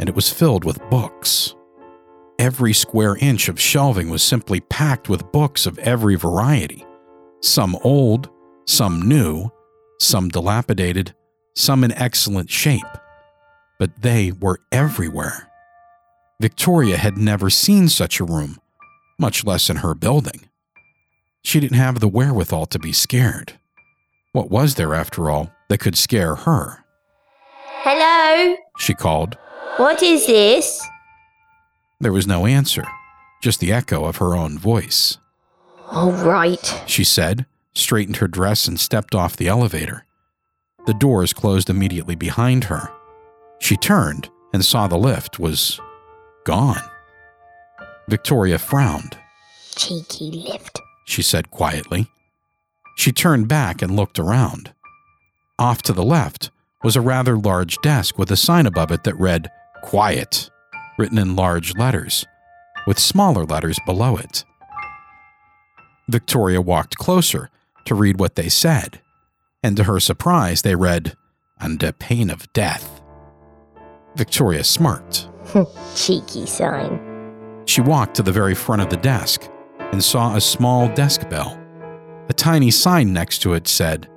and 0.00 0.08
it 0.08 0.14
was 0.14 0.32
filled 0.32 0.64
with 0.64 0.88
books. 0.88 1.54
Every 2.42 2.72
square 2.72 3.16
inch 3.20 3.48
of 3.48 3.60
shelving 3.60 4.10
was 4.10 4.20
simply 4.20 4.58
packed 4.58 5.08
with 5.08 5.30
books 5.30 5.64
of 5.64 5.78
every 5.78 6.16
variety 6.16 6.84
some 7.40 7.76
old, 7.84 8.28
some 8.66 9.00
new, 9.00 9.48
some 10.00 10.28
dilapidated, 10.28 11.14
some 11.54 11.84
in 11.84 11.92
excellent 11.92 12.50
shape. 12.50 12.82
But 13.78 14.02
they 14.02 14.32
were 14.32 14.58
everywhere. 14.72 15.52
Victoria 16.40 16.96
had 16.96 17.16
never 17.16 17.48
seen 17.48 17.88
such 17.88 18.18
a 18.18 18.24
room, 18.24 18.58
much 19.20 19.44
less 19.44 19.70
in 19.70 19.76
her 19.76 19.94
building. 19.94 20.48
She 21.44 21.60
didn't 21.60 21.76
have 21.76 22.00
the 22.00 22.08
wherewithal 22.08 22.66
to 22.66 22.78
be 22.80 22.92
scared. 22.92 23.52
What 24.32 24.50
was 24.50 24.74
there, 24.74 24.94
after 24.94 25.30
all, 25.30 25.52
that 25.68 25.78
could 25.78 25.96
scare 25.96 26.34
her? 26.34 26.84
Hello? 27.84 28.56
She 28.78 28.94
called. 28.94 29.38
What 29.76 30.02
is 30.02 30.26
this? 30.26 30.82
There 32.02 32.12
was 32.12 32.26
no 32.26 32.46
answer, 32.46 32.84
just 33.40 33.60
the 33.60 33.72
echo 33.72 34.04
of 34.04 34.16
her 34.16 34.34
own 34.34 34.58
voice. 34.58 35.18
All 35.88 36.10
right. 36.10 36.82
She 36.84 37.04
said, 37.04 37.46
straightened 37.74 38.16
her 38.16 38.26
dress, 38.26 38.66
and 38.66 38.78
stepped 38.78 39.14
off 39.14 39.36
the 39.36 39.46
elevator. 39.46 40.04
The 40.86 40.94
doors 40.94 41.32
closed 41.32 41.70
immediately 41.70 42.16
behind 42.16 42.64
her. 42.64 42.92
She 43.60 43.76
turned 43.76 44.28
and 44.52 44.64
saw 44.64 44.88
the 44.88 44.98
lift 44.98 45.38
was 45.38 45.80
gone. 46.44 46.82
Victoria 48.08 48.58
frowned. 48.58 49.16
Cheeky 49.76 50.32
lift. 50.32 50.80
she 51.04 51.22
said 51.22 51.52
quietly. 51.52 52.08
She 52.96 53.12
turned 53.12 53.46
back 53.46 53.80
and 53.80 53.94
looked 53.94 54.18
around. 54.18 54.72
Off 55.56 55.82
to 55.82 55.92
the 55.92 56.04
left 56.04 56.50
was 56.82 56.96
a 56.96 57.00
rather 57.00 57.36
large 57.38 57.76
desk 57.80 58.18
with 58.18 58.32
a 58.32 58.36
sign 58.36 58.66
above 58.66 58.90
it 58.90 59.04
that 59.04 59.18
read, 59.20 59.48
Quiet, 59.82 60.50
written 60.98 61.18
in 61.18 61.36
large 61.36 61.76
letters, 61.76 62.26
with 62.86 62.98
smaller 62.98 63.44
letters 63.44 63.78
below 63.86 64.16
it. 64.16 64.44
Victoria 66.08 66.60
walked 66.60 66.96
closer 66.96 67.48
to 67.84 67.94
read 67.94 68.18
what 68.18 68.34
they 68.34 68.48
said, 68.48 69.00
and 69.62 69.76
to 69.76 69.84
her 69.84 70.00
surprise, 70.00 70.62
they 70.62 70.74
read, 70.74 71.16
Under 71.60 71.92
pain 71.92 72.30
of 72.30 72.52
death. 72.52 73.00
Victoria 74.16 74.64
smirked. 74.64 75.28
Cheeky 75.96 76.46
sign. 76.46 77.00
She 77.66 77.80
walked 77.80 78.16
to 78.16 78.22
the 78.22 78.32
very 78.32 78.54
front 78.54 78.82
of 78.82 78.90
the 78.90 78.96
desk 78.96 79.48
and 79.92 80.02
saw 80.02 80.34
a 80.34 80.40
small 80.40 80.88
desk 80.94 81.28
bell. 81.28 81.58
A 82.28 82.32
tiny 82.32 82.70
sign 82.70 83.12
next 83.12 83.38
to 83.38 83.54
it 83.54 83.68
said, 83.68 84.08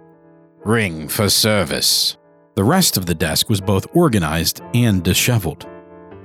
Ring 0.63 1.07
for 1.07 1.29
service. 1.29 2.17
The 2.55 2.63
rest 2.63 2.97
of 2.97 3.05
the 3.05 3.15
desk 3.15 3.49
was 3.49 3.61
both 3.61 3.85
organized 3.93 4.61
and 4.73 5.03
disheveled. 5.03 5.67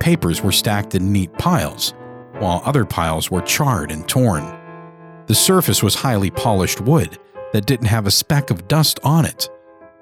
Papers 0.01 0.41
were 0.41 0.51
stacked 0.51 0.95
in 0.95 1.13
neat 1.13 1.31
piles, 1.33 1.93
while 2.39 2.63
other 2.65 2.85
piles 2.85 3.29
were 3.29 3.41
charred 3.41 3.91
and 3.91 4.07
torn. 4.09 4.43
The 5.27 5.35
surface 5.35 5.83
was 5.83 5.93
highly 5.93 6.31
polished 6.31 6.81
wood 6.81 7.19
that 7.53 7.67
didn't 7.67 7.85
have 7.85 8.07
a 8.07 8.11
speck 8.11 8.49
of 8.49 8.67
dust 8.67 8.99
on 9.03 9.25
it, 9.25 9.47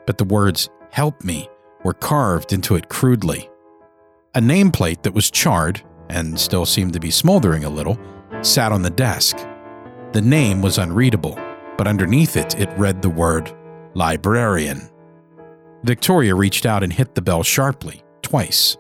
but 0.08 0.18
the 0.18 0.24
words, 0.24 0.70
Help 0.92 1.22
me, 1.26 1.50
were 1.84 1.94
carved 1.94 2.54
into 2.54 2.78
it 2.78 2.88
crudely. 2.88 3.50
A 4.36 4.40
nameplate 4.40 5.04
that 5.04 5.14
was 5.14 5.30
charred 5.30 5.82
and 6.10 6.40
still 6.40 6.66
seemed 6.66 6.94
to 6.94 7.02
be 7.02 7.12
smoldering 7.12 7.66
a 7.66 7.70
little 7.70 8.00
sat 8.40 8.72
on 8.72 8.82
the 8.82 8.90
desk. 8.90 9.36
The 10.14 10.22
name 10.22 10.62
was 10.62 10.78
unreadable, 10.78 11.38
but 11.78 11.88
underneath 11.88 12.38
it, 12.38 12.58
it 12.58 12.70
read 12.78 13.02
the 13.02 13.10
word 13.10 13.54
librarian. 13.96 14.90
Victoria 15.84 16.36
reached 16.36 16.66
out 16.66 16.84
and 16.84 16.94
hit 16.94 17.16
the 17.16 17.22
bell 17.22 17.44
sharply, 17.44 18.02
twice. 18.22 18.78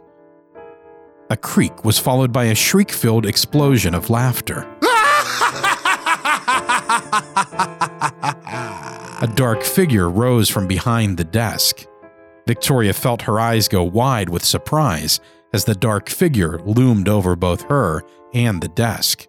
A 1.31 1.37
creak 1.37 1.85
was 1.85 1.99
followed 1.99 2.33
by 2.33 2.45
a 2.45 2.55
shriek 2.55 2.91
filled 2.91 3.27
explosion 3.27 3.93
of 3.93 4.09
laughter. 4.09 4.67
A 9.21 9.27
dark 9.35 9.61
figure 9.61 10.09
rose 10.09 10.49
from 10.49 10.65
behind 10.65 11.17
the 11.17 11.23
desk. 11.23 11.85
Victoria 12.47 12.93
felt 12.93 13.21
her 13.23 13.39
eyes 13.39 13.67
go 13.67 13.83
wide 13.83 14.29
with 14.29 14.43
surprise 14.43 15.19
as 15.53 15.65
the 15.65 15.75
dark 15.75 16.09
figure 16.09 16.59
loomed 16.65 17.07
over 17.07 17.35
both 17.35 17.61
her 17.63 18.01
and 18.33 18.59
the 18.59 18.67
desk. 18.69 19.27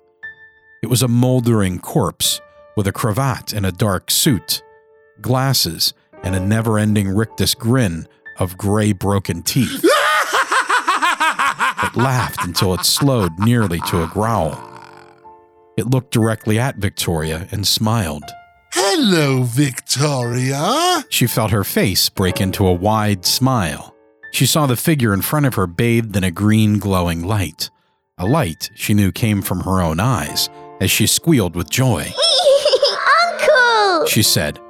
It 0.82 0.86
was 0.86 1.02
a 1.02 1.08
moldering 1.08 1.80
corpse 1.80 2.40
with 2.76 2.86
a 2.86 2.92
cravat 2.92 3.52
and 3.52 3.66
a 3.66 3.72
dark 3.72 4.10
suit, 4.10 4.62
glasses, 5.20 5.92
and 6.22 6.34
a 6.34 6.40
never 6.40 6.78
ending 6.78 7.08
rictus 7.10 7.54
grin 7.54 8.08
of 8.38 8.56
gray 8.56 8.92
broken 8.92 9.42
teeth. 9.42 9.84
It 11.82 11.96
laughed 11.96 12.44
until 12.44 12.74
it 12.74 12.84
slowed 12.84 13.38
nearly 13.38 13.80
to 13.88 14.02
a 14.02 14.06
growl. 14.06 14.58
It 15.76 15.86
looked 15.86 16.12
directly 16.12 16.58
at 16.58 16.76
Victoria 16.76 17.48
and 17.50 17.66
smiled. 17.66 18.24
Hello, 18.72 19.42
Victoria. 19.44 21.04
She 21.08 21.26
felt 21.26 21.50
her 21.50 21.64
face 21.64 22.08
break 22.08 22.40
into 22.40 22.66
a 22.66 22.72
wide 22.72 23.24
smile. 23.24 23.94
She 24.32 24.46
saw 24.46 24.66
the 24.66 24.76
figure 24.76 25.14
in 25.14 25.22
front 25.22 25.46
of 25.46 25.54
her 25.54 25.66
bathed 25.66 26.16
in 26.16 26.22
a 26.22 26.30
green 26.30 26.78
glowing 26.78 27.22
light. 27.24 27.70
A 28.18 28.26
light 28.26 28.70
she 28.74 28.94
knew 28.94 29.10
came 29.10 29.40
from 29.42 29.60
her 29.60 29.80
own 29.80 29.98
eyes 29.98 30.50
as 30.80 30.90
she 30.90 31.06
squealed 31.06 31.56
with 31.56 31.70
joy. 31.70 32.12
Uncle! 33.32 34.06
She 34.06 34.22
said, 34.22 34.60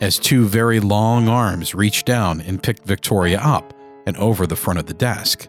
as 0.00 0.18
two 0.18 0.46
very 0.46 0.80
long 0.80 1.28
arms 1.28 1.74
reached 1.74 2.06
down 2.06 2.40
and 2.40 2.62
picked 2.62 2.86
Victoria 2.86 3.40
up 3.40 3.74
and 4.06 4.16
over 4.16 4.46
the 4.46 4.56
front 4.56 4.78
of 4.78 4.86
the 4.86 4.94
desk. 4.94 5.48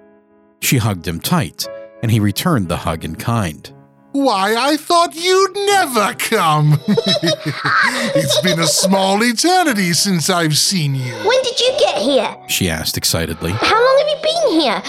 She 0.61 0.77
hugged 0.77 1.07
him 1.07 1.19
tight, 1.19 1.67
and 2.01 2.11
he 2.11 2.19
returned 2.19 2.69
the 2.69 2.77
hug 2.77 3.03
in 3.03 3.15
kind. 3.15 3.71
Why, 4.13 4.55
I 4.57 4.75
thought 4.75 5.15
you'd 5.15 5.55
never 5.55 6.13
come. 6.15 6.79
it's 6.87 8.41
been 8.41 8.59
a 8.59 8.67
small 8.67 9.23
eternity 9.23 9.93
since 9.93 10.29
I've 10.29 10.57
seen 10.57 10.95
you. 10.95 11.13
When 11.13 11.41
did 11.43 11.59
you 11.59 11.75
get 11.79 11.97
here? 11.97 12.37
She 12.49 12.69
asked 12.69 12.97
excitedly. 12.97 13.51
How 13.53 13.73
long 13.73 13.97
have 13.99 14.09
you 14.09 14.21
been 14.21 14.61
here? 14.61 14.81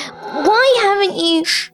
Why 0.45 0.79
haven't 0.83 1.17
you. 1.17 1.45
Shh. 1.45 1.71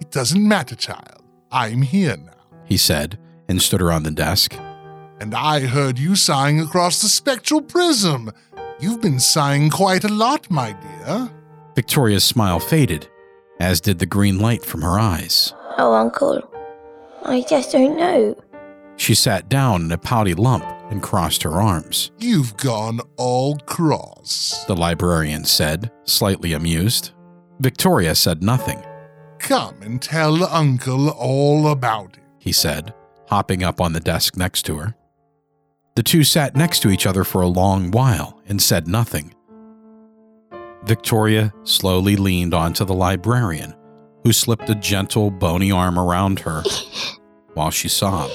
It 0.00 0.10
doesn't 0.10 0.46
matter, 0.46 0.74
child. 0.74 1.22
I'm 1.52 1.82
here 1.82 2.16
now. 2.16 2.32
He 2.64 2.76
said, 2.76 3.18
and 3.48 3.62
stood 3.62 3.80
around 3.80 4.02
the 4.02 4.10
desk. 4.10 4.54
And 5.20 5.34
I 5.34 5.66
heard 5.66 5.98
you 5.98 6.16
sighing 6.16 6.60
across 6.60 7.00
the 7.00 7.08
spectral 7.08 7.62
prism. 7.62 8.32
You've 8.80 9.00
been 9.00 9.20
sighing 9.20 9.70
quite 9.70 10.04
a 10.04 10.12
lot, 10.12 10.50
my 10.50 10.72
dear. 10.72 11.30
Victoria's 11.74 12.24
smile 12.24 12.58
faded, 12.58 13.08
as 13.60 13.80
did 13.80 13.98
the 13.98 14.06
green 14.06 14.38
light 14.38 14.64
from 14.64 14.82
her 14.82 14.98
eyes. 14.98 15.54
Oh, 15.78 15.94
Uncle. 15.94 16.42
I 17.24 17.42
just 17.48 17.72
don't 17.72 17.96
know. 17.96 18.36
She 18.96 19.14
sat 19.14 19.48
down 19.48 19.82
in 19.82 19.92
a 19.92 19.98
pouty 19.98 20.34
lump 20.34 20.64
and 20.90 21.02
crossed 21.02 21.42
her 21.42 21.52
arms. 21.52 22.10
You've 22.18 22.56
gone 22.56 23.00
all 23.16 23.56
cross. 23.58 24.64
The 24.66 24.74
librarian 24.74 25.44
said, 25.44 25.90
slightly 26.04 26.52
amused. 26.52 27.12
Victoria 27.60 28.14
said 28.14 28.42
nothing. 28.42 28.82
Come 29.38 29.76
and 29.82 30.00
tell 30.02 30.44
Uncle 30.44 31.10
all 31.10 31.68
about 31.68 32.16
it. 32.16 32.22
He 32.38 32.52
said, 32.52 32.94
hopping 33.28 33.62
up 33.62 33.80
on 33.80 33.92
the 33.92 34.00
desk 34.00 34.36
next 34.36 34.62
to 34.66 34.78
her. 34.78 34.94
The 35.94 36.02
two 36.02 36.24
sat 36.24 36.56
next 36.56 36.80
to 36.80 36.90
each 36.90 37.06
other 37.06 37.24
for 37.24 37.42
a 37.42 37.48
long 37.48 37.90
while 37.90 38.40
and 38.46 38.62
said 38.62 38.88
nothing. 38.88 39.34
Victoria 40.84 41.52
slowly 41.64 42.16
leaned 42.16 42.54
onto 42.54 42.84
the 42.84 42.94
librarian, 42.94 43.74
who 44.24 44.32
slipped 44.32 44.70
a 44.70 44.74
gentle, 44.74 45.30
bony 45.30 45.70
arm 45.70 45.98
around 45.98 46.40
her 46.40 46.62
while 47.54 47.70
she 47.70 47.88
sobbed. 47.88 48.32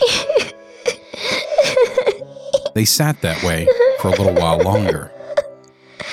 They 2.75 2.85
sat 2.85 3.21
that 3.21 3.43
way 3.43 3.67
for 3.99 4.07
a 4.07 4.11
little 4.11 4.33
while 4.33 4.59
longer. 4.59 5.11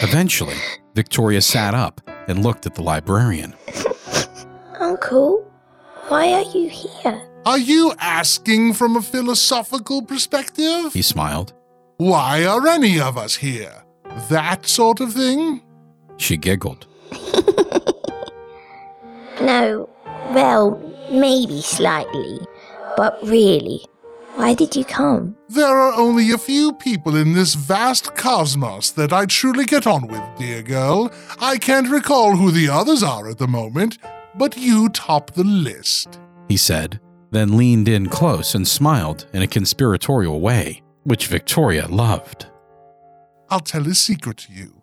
Eventually, 0.02 0.56
Victoria 0.94 1.40
sat 1.40 1.74
up 1.74 2.00
and 2.28 2.42
looked 2.42 2.66
at 2.66 2.74
the 2.74 2.82
librarian. 2.82 3.54
Uncle, 4.78 5.50
why 6.08 6.32
are 6.32 6.42
you 6.42 6.68
here? 6.68 7.20
Are 7.46 7.58
you 7.58 7.94
asking 7.98 8.74
from 8.74 8.96
a 8.96 9.02
philosophical 9.02 10.02
perspective? 10.02 10.92
He 10.92 11.02
smiled. 11.02 11.54
Why 11.96 12.44
are 12.44 12.66
any 12.66 13.00
of 13.00 13.16
us 13.16 13.36
here? 13.36 13.84
That 14.28 14.66
sort 14.66 15.00
of 15.00 15.14
thing? 15.14 15.62
She 16.20 16.36
giggled. 16.36 16.86
No, 19.40 19.88
well, 20.32 20.78
maybe 21.10 21.62
slightly. 21.62 22.40
But 22.94 23.18
really, 23.22 23.80
why 24.34 24.52
did 24.52 24.76
you 24.76 24.84
come? 24.84 25.34
There 25.48 25.66
are 25.78 25.94
only 25.94 26.30
a 26.30 26.36
few 26.36 26.74
people 26.74 27.16
in 27.16 27.32
this 27.32 27.54
vast 27.54 28.14
cosmos 28.16 28.90
that 28.90 29.14
I 29.14 29.24
truly 29.24 29.64
get 29.64 29.86
on 29.86 30.08
with, 30.08 30.22
dear 30.38 30.62
girl. 30.62 31.10
I 31.40 31.56
can't 31.56 31.88
recall 31.88 32.36
who 32.36 32.50
the 32.50 32.68
others 32.68 33.02
are 33.02 33.30
at 33.30 33.38
the 33.38 33.48
moment, 33.48 33.96
but 34.34 34.58
you 34.58 34.90
top 34.90 35.30
the 35.30 35.44
list. 35.44 36.20
He 36.48 36.58
said, 36.58 37.00
then 37.30 37.56
leaned 37.56 37.88
in 37.88 38.10
close 38.10 38.54
and 38.54 38.68
smiled 38.68 39.26
in 39.32 39.40
a 39.40 39.46
conspiratorial 39.46 40.40
way, 40.40 40.82
which 41.04 41.28
Victoria 41.28 41.86
loved. 41.88 42.46
I'll 43.48 43.60
tell 43.60 43.86
a 43.88 43.94
secret 43.94 44.36
to 44.36 44.52
you. 44.52 44.79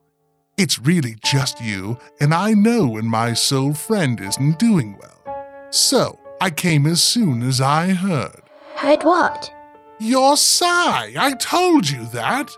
It's 0.58 0.80
really 0.80 1.16
just 1.24 1.62
you, 1.62 2.00
and 2.20 2.34
I 2.34 2.54
know 2.54 2.88
when 2.88 3.06
my 3.06 3.34
soul 3.34 3.76
friend 3.76 4.20
isn't 4.20 4.58
doing 4.58 4.98
well. 5.00 5.70
So, 5.70 6.20
I 6.42 6.50
came 6.50 6.88
as 6.88 7.04
soon 7.04 7.44
as 7.44 7.62
I 7.62 7.90
heard. 7.90 8.42
Heard 8.76 9.04
what? 9.04 9.54
Your 10.00 10.36
sigh, 10.36 11.14
I 11.16 11.34
told 11.34 11.88
you 11.88 12.08
that. 12.08 12.50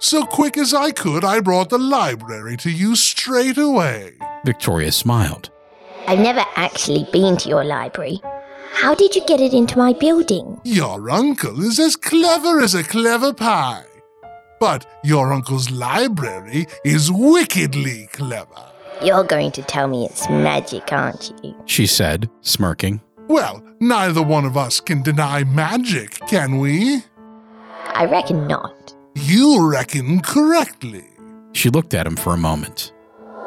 So 0.00 0.24
quick 0.24 0.58
as 0.58 0.74
I 0.74 0.90
could, 0.90 1.24
I 1.24 1.38
brought 1.38 1.70
the 1.70 1.78
library 1.78 2.56
to 2.56 2.70
you 2.72 2.96
straight 2.96 3.56
away. 3.56 4.14
Victoria 4.44 4.90
smiled. 4.90 5.50
I've 6.08 6.18
never 6.18 6.44
actually 6.56 7.06
been 7.12 7.36
to 7.36 7.48
your 7.48 7.64
library. 7.64 8.20
How 8.72 8.96
did 8.96 9.14
you 9.14 9.24
get 9.26 9.40
it 9.40 9.54
into 9.54 9.78
my 9.78 9.92
building? 9.92 10.60
Your 10.64 11.08
uncle 11.08 11.62
is 11.62 11.78
as 11.78 11.94
clever 11.94 12.60
as 12.60 12.74
a 12.74 12.82
clever 12.82 13.32
pie. 13.32 13.84
But 14.60 14.86
your 15.02 15.32
uncle's 15.32 15.70
library 15.70 16.66
is 16.84 17.10
wickedly 17.10 18.08
clever. 18.12 18.70
You're 19.02 19.24
going 19.24 19.52
to 19.52 19.62
tell 19.62 19.88
me 19.88 20.06
it's 20.06 20.28
magic, 20.28 20.92
aren't 20.92 21.32
you? 21.42 21.54
She 21.66 21.86
said, 21.86 22.30
smirking. 22.40 23.00
Well, 23.28 23.62
neither 23.80 24.22
one 24.22 24.44
of 24.44 24.56
us 24.56 24.80
can 24.80 25.02
deny 25.02 25.44
magic, 25.44 26.18
can 26.28 26.58
we? 26.58 27.02
I 27.94 28.06
reckon 28.06 28.46
not. 28.46 28.94
You 29.14 29.68
reckon 29.70 30.20
correctly. 30.20 31.04
She 31.52 31.70
looked 31.70 31.94
at 31.94 32.06
him 32.06 32.16
for 32.16 32.34
a 32.34 32.38
moment. 32.38 32.92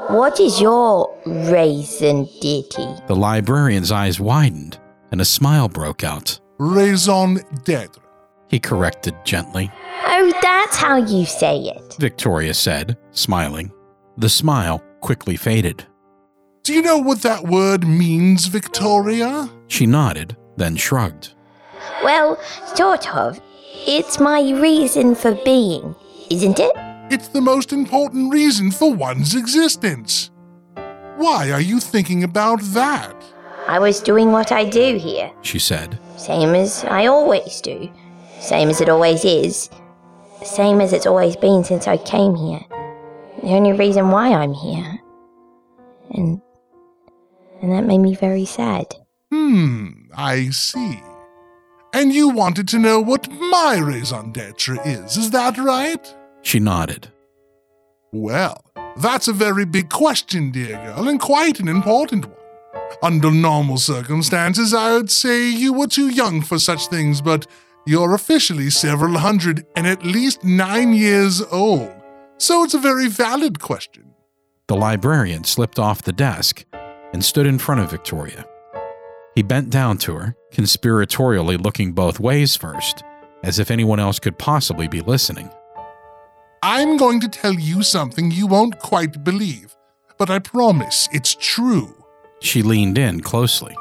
What 0.07 0.39
is 0.39 0.61
your 0.61 1.13
raison 1.25 2.29
deity? 2.41 2.87
The 3.07 3.15
librarian's 3.15 3.91
eyes 3.91 4.19
widened 4.19 4.79
and 5.11 5.19
a 5.19 5.25
smile 5.25 5.67
broke 5.67 6.03
out. 6.03 6.39
Raison 6.57 7.39
d'etre. 7.65 8.01
He 8.49 8.59
corrected 8.59 9.15
gently. 9.25 9.71
Oh, 10.05 10.31
that's 10.41 10.77
how 10.77 10.97
you 10.97 11.25
say 11.25 11.57
it. 11.59 11.95
Victoria 11.99 12.53
said, 12.53 12.97
smiling. 13.11 13.71
The 14.17 14.29
smile 14.29 14.81
quickly 15.01 15.35
faded. 15.35 15.85
Do 16.63 16.73
you 16.73 16.81
know 16.81 16.97
what 16.97 17.21
that 17.21 17.43
word 17.43 17.87
means, 17.87 18.47
Victoria? 18.47 19.49
She 19.67 19.85
nodded, 19.85 20.35
then 20.57 20.75
shrugged. 20.75 21.33
Well, 22.03 22.39
sort 22.75 23.13
of. 23.15 23.39
It's 23.85 24.19
my 24.19 24.41
reason 24.51 25.15
for 25.15 25.33
being, 25.45 25.95
isn't 26.29 26.59
it? 26.59 26.71
It's 27.09 27.29
the 27.29 27.41
most 27.41 27.71
important 27.71 28.33
reason 28.33 28.71
for 28.71 28.93
one's 28.93 29.33
existence. 29.35 30.29
Why 31.15 31.51
are 31.51 31.61
you 31.61 31.79
thinking 31.79 32.23
about 32.23 32.61
that? 32.73 33.15
I 33.67 33.79
was 33.79 33.99
doing 34.01 34.31
what 34.31 34.51
I 34.51 34.65
do 34.65 34.97
here, 34.97 35.31
She 35.41 35.59
said. 35.59 35.99
same 36.17 36.53
as 36.55 36.83
I 36.85 37.05
always 37.07 37.61
do, 37.61 37.89
same 38.39 38.69
as 38.69 38.81
it 38.81 38.89
always 38.89 39.25
is, 39.25 39.69
same 40.43 40.81
as 40.81 40.93
it's 40.93 41.05
always 41.05 41.35
been 41.35 41.63
since 41.63 41.87
I 41.87 41.97
came 41.97 42.35
here. 42.35 42.61
The 43.41 43.49
only 43.49 43.73
reason 43.73 44.09
why 44.09 44.33
I'm 44.33 44.53
here. 44.53 44.99
And 46.11 46.41
and 47.61 47.71
that 47.71 47.85
made 47.85 47.99
me 47.99 48.15
very 48.15 48.45
sad. 48.45 48.95
Hmm, 49.31 49.89
I 50.15 50.49
see. 50.49 51.01
And 51.93 52.13
you 52.13 52.29
wanted 52.29 52.67
to 52.69 52.79
know 52.79 52.99
what 52.99 53.29
my 53.31 53.79
raison 53.81 54.31
d'etre 54.31 54.77
is, 54.85 55.17
is 55.17 55.31
that 55.31 55.57
right? 55.57 56.15
She 56.43 56.59
nodded. 56.59 57.09
Well, 58.11 58.63
that's 58.97 59.27
a 59.27 59.33
very 59.33 59.65
big 59.65 59.89
question, 59.89 60.51
dear 60.51 60.77
girl, 60.77 61.07
and 61.07 61.19
quite 61.19 61.59
an 61.59 61.67
important 61.67 62.25
one. 62.25 62.35
Under 63.01 63.31
normal 63.31 63.77
circumstances, 63.77 64.73
I 64.73 64.93
would 64.93 65.11
say 65.11 65.49
you 65.49 65.73
were 65.73 65.87
too 65.87 66.07
young 66.07 66.41
for 66.41 66.57
such 66.59 66.87
things, 66.87 67.21
but 67.21 67.47
you're 67.87 68.13
officially 68.13 68.69
several 68.69 69.17
hundred 69.17 69.65
and 69.77 69.87
at 69.87 70.03
least 70.03 70.43
nine 70.43 70.91
years 70.91 71.41
old. 71.51 71.93
So 72.37 72.63
it's 72.63 72.73
a 72.73 72.79
very 72.79 73.07
valid 73.07 73.59
question. 73.59 74.13
The 74.67 74.75
librarian 74.75 75.45
slipped 75.45 75.79
off 75.79 76.01
the 76.01 76.11
desk 76.11 76.65
and 77.13 77.23
stood 77.23 77.47
in 77.47 77.57
front 77.57 77.79
of 77.79 77.89
Victoria. 77.89 78.45
He 79.35 79.41
bent 79.41 79.69
down 79.69 79.97
to 79.99 80.15
her, 80.15 80.35
conspiratorially 80.51 81.63
looking 81.63 81.93
both 81.93 82.19
ways 82.19 82.55
first, 82.57 83.03
as 83.43 83.57
if 83.57 83.71
anyone 83.71 83.99
else 83.99 84.19
could 84.19 84.37
possibly 84.37 84.89
be 84.89 84.99
listening. 84.99 85.49
I'm 86.61 86.97
going 86.97 87.21
to 87.21 87.29
tell 87.29 87.53
you 87.53 87.83
something 87.83 88.31
you 88.31 88.47
won't 88.47 88.79
quite 88.79 89.23
believe, 89.23 89.77
but 90.17 90.29
I 90.29 90.39
promise 90.39 91.07
it's 91.13 91.35
true. 91.35 92.03
She 92.41 92.63
leaned 92.63 92.97
in 92.97 93.21
closely. 93.21 93.75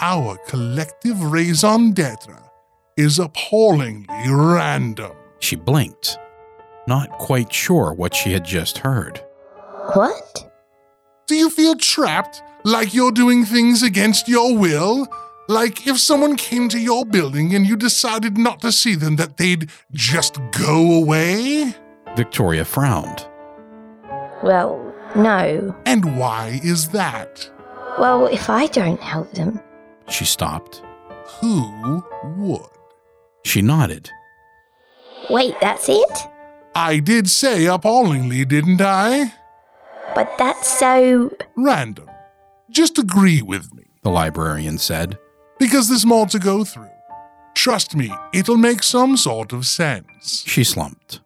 Our 0.00 0.36
collective 0.48 1.22
raison 1.22 1.92
d'etre 1.92 2.42
is 2.96 3.18
appallingly 3.18 4.06
random. 4.28 5.12
She 5.40 5.56
blinked, 5.56 6.18
not 6.86 7.10
quite 7.18 7.52
sure 7.52 7.92
what 7.92 8.14
she 8.14 8.32
had 8.32 8.44
just 8.44 8.78
heard. 8.78 9.24
What? 9.94 10.52
Do 11.26 11.34
you 11.34 11.50
feel 11.50 11.74
trapped? 11.74 12.42
Like 12.64 12.94
you're 12.94 13.12
doing 13.12 13.44
things 13.44 13.82
against 13.82 14.28
your 14.28 14.56
will? 14.56 15.08
Like 15.48 15.86
if 15.86 15.98
someone 15.98 16.36
came 16.36 16.68
to 16.68 16.78
your 16.78 17.04
building 17.04 17.54
and 17.54 17.66
you 17.66 17.76
decided 17.76 18.38
not 18.38 18.60
to 18.60 18.70
see 18.70 18.94
them, 18.94 19.16
that 19.16 19.36
they'd 19.36 19.70
just 19.92 20.38
go 20.52 21.02
away? 21.02 21.74
Victoria 22.16 22.64
frowned. 22.64 23.26
Well, 24.42 24.94
no. 25.16 25.74
And 25.86 26.16
why 26.16 26.60
is 26.62 26.88
that? 26.90 27.50
Well, 27.98 28.26
if 28.26 28.48
I 28.48 28.66
don't 28.66 29.00
help 29.00 29.32
them, 29.32 29.60
She 30.08 30.24
stopped. 30.24 30.82
Who 31.40 32.04
would? 32.36 32.66
She 33.44 33.62
nodded. 33.62 34.10
wait, 35.30 35.54
that's 35.60 35.88
it? 35.88 36.18
I 36.74 36.98
did 37.00 37.28
say 37.28 37.66
appallingly, 37.66 38.44
didn't 38.44 38.80
I? 38.80 39.34
But 40.14 40.32
that's 40.38 40.78
so. 40.78 41.30
Random. 41.56 42.08
Just 42.70 42.98
agree 42.98 43.42
with 43.42 43.72
me, 43.74 43.84
The 44.02 44.10
librarian 44.10 44.78
said. 44.78 45.18
because 45.58 45.88
there's 45.88 46.06
more 46.06 46.26
to 46.26 46.38
go 46.38 46.64
through. 46.64 46.88
Trust 47.54 47.94
me, 47.94 48.10
it'll 48.32 48.56
make 48.56 48.82
some 48.82 49.16
sort 49.16 49.52
of 49.52 49.66
sense. 49.66 50.42
She 50.46 50.64
slumped. 50.64 51.20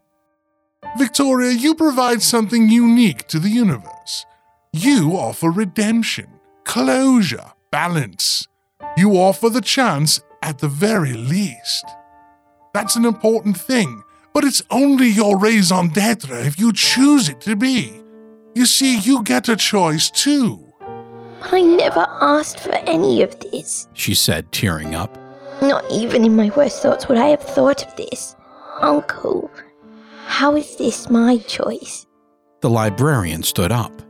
Victoria, 0.99 1.53
you 1.53 1.75
provide 1.75 2.23
something 2.23 2.69
unique 2.69 3.27
to 3.29 3.39
the 3.39 3.49
universe. 3.49 4.27
You 4.73 5.13
offer 5.13 5.51
redemption, 5.51 6.27
closure, 6.65 7.53
balance. 7.71 8.47
You 8.97 9.13
offer 9.13 9.49
the 9.49 9.61
chance 9.61 10.21
at 10.43 10.59
the 10.59 10.69
very 10.69 11.13
least. 11.15 11.85
That's 12.77 12.95
an 12.95 13.07
important 13.07 13.57
thing, 13.57 14.05
but 14.35 14.45
it's 14.45 14.63
only 14.71 15.09
your 15.09 15.39
raison 15.39 15.89
d'etre 15.89 16.47
if 16.47 16.59
you 16.59 16.75
choose 16.75 17.31
it 17.31 17.41
to 17.41 17.57
be. 17.57 18.03
You 18.55 18.67
see, 18.67 18.99
you 18.99 19.23
get 19.23 19.49
a 19.49 19.57
choice 19.57 20.11
too. 20.11 20.63
I 21.41 21.63
never 21.63 22.07
asked 22.21 22.61
for 22.61 22.75
any 22.75 23.23
of 23.23 23.41
this. 23.41 23.89
She 23.95 24.15
said, 24.15 24.53
tearing 24.53 24.95
up. 24.95 25.17
Not 25.63 25.91
even 25.91 26.23
in 26.23 26.37
my 26.37 26.51
worst 26.55 26.83
thoughts 26.83 27.09
would 27.09 27.17
I 27.17 27.29
have 27.29 27.41
thought 27.41 27.83
of 27.83 27.97
this. 27.97 28.37
Uncle, 28.83 29.51
how 30.27 30.55
is 30.55 30.77
this 30.77 31.09
my 31.09 31.39
choice? 31.39 32.07
The 32.61 32.69
librarian 32.69 33.43
stood 33.43 33.73
up. 33.73 34.03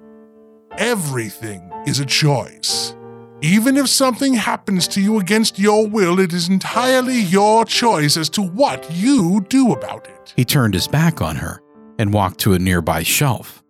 Everything 0.73 1.71
is 1.87 2.01
a 2.01 2.05
choice. 2.05 2.96
Even 3.43 3.77
if 3.77 3.89
something 3.89 4.35
happens 4.35 4.89
to 4.89 5.01
you 5.01 5.19
against 5.19 5.59
your 5.59 5.87
will, 5.87 6.19
it 6.19 6.33
is 6.33 6.49
entirely 6.49 7.19
your 7.19 7.65
choice 7.67 8.17
as 8.17 8.31
to 8.31 8.43
what 8.43 8.91
you 8.91 9.45
do 9.49 9.73
about 9.73 10.09
it. 10.09 10.33
He 10.37 10.45
turned 10.45 10.73
his 10.73 10.89
back 10.89 11.21
on 11.21 11.37
her 11.37 11.61
and 11.99 12.15
walked 12.15 12.41
to 12.41 12.55
a 12.55 12.59
nearby 12.59 13.03
shelf. 13.03 13.63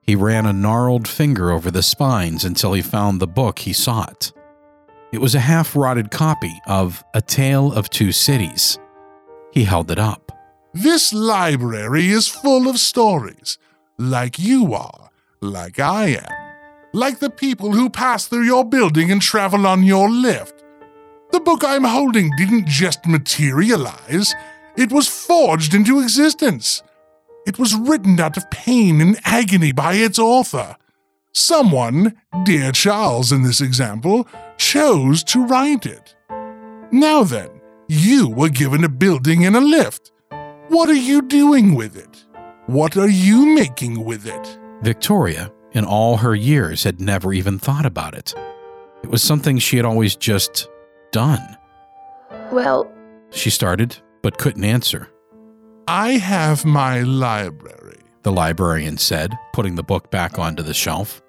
He 0.00 0.14
ran 0.14 0.46
a 0.46 0.52
gnarled 0.52 1.06
finger 1.06 1.50
over 1.50 1.70
the 1.70 1.82
spines 1.82 2.44
until 2.44 2.72
he 2.72 2.80
found 2.80 3.20
the 3.20 3.26
book 3.26 3.58
he 3.58 3.72
sought. 3.72 4.32
It 5.12 5.20
was 5.20 5.34
a 5.34 5.40
half 5.40 5.76
rotted 5.76 6.10
copy 6.10 6.52
of 6.66 7.04
A 7.12 7.20
Tale 7.20 7.72
of 7.72 7.90
Two 7.90 8.12
Cities. 8.12 8.78
He 9.52 9.64
held 9.64 9.90
it 9.90 9.98
up. 9.98 10.32
This 10.72 11.12
library 11.12 12.08
is 12.08 12.28
full 12.28 12.68
of 12.68 12.78
stories, 12.78 13.58
like 13.98 14.38
you 14.38 14.74
are, 14.74 15.10
like 15.40 15.80
I 15.80 16.08
am, 16.08 16.45
like 16.92 17.18
the 17.18 17.30
people 17.30 17.72
who 17.72 17.90
pass 17.90 18.26
through 18.26 18.44
your 18.44 18.64
building 18.64 19.10
and 19.10 19.20
travel 19.20 19.66
on 19.66 19.82
your 19.82 20.08
lift. 20.08 20.64
The 21.32 21.40
book 21.40 21.62
I'm 21.64 21.84
holding 21.84 22.30
didn't 22.36 22.66
just 22.66 23.06
materialize, 23.06 24.34
It 24.76 24.92
was 24.92 25.08
forged 25.08 25.72
into 25.72 26.00
existence. 26.00 26.82
It 27.46 27.58
was 27.58 27.74
written 27.74 28.20
out 28.20 28.36
of 28.36 28.50
pain 28.50 29.00
and 29.00 29.18
agony 29.24 29.72
by 29.72 29.94
its 29.94 30.18
author. 30.18 30.76
Someone, 31.32 32.14
dear 32.44 32.72
Charles 32.72 33.32
in 33.32 33.42
this 33.42 33.60
example, 33.60 34.28
chose 34.58 35.24
to 35.24 35.46
write 35.46 35.86
it. 35.86 36.14
Now 36.92 37.24
then, 37.24 37.48
you 37.88 38.28
were 38.28 38.48
given 38.48 38.84
a 38.84 38.88
building 38.88 39.46
and 39.46 39.56
a 39.56 39.60
lift. 39.60 40.12
What 40.68 40.88
are 40.88 40.94
you 40.94 41.22
doing 41.22 41.74
with 41.74 41.96
it? 41.96 42.24
What 42.66 42.96
are 42.96 43.08
you 43.08 43.46
making 43.46 44.04
with 44.04 44.26
it? 44.26 44.58
Victoria, 44.82 45.52
in 45.76 45.84
all 45.84 46.16
her 46.16 46.34
years, 46.34 46.84
had 46.84 47.00
never 47.00 47.32
even 47.32 47.58
thought 47.58 47.86
about 47.86 48.14
it. 48.14 48.34
It 49.02 49.10
was 49.10 49.22
something 49.22 49.58
she 49.58 49.76
had 49.76 49.84
always 49.84 50.16
just 50.16 50.68
done. 51.12 51.56
Well, 52.50 52.90
She 53.30 53.50
started, 53.50 53.96
but 54.22 54.38
couldn't 54.38 54.64
answer. 54.64 55.08
I 55.88 56.12
have 56.12 56.64
my 56.64 57.02
library. 57.02 57.98
The 58.22 58.32
librarian 58.32 58.98
said, 58.98 59.36
putting 59.52 59.74
the 59.74 59.82
book 59.82 60.10
back 60.10 60.38
onto 60.38 60.62
the 60.62 60.74
shelf. 60.74 61.22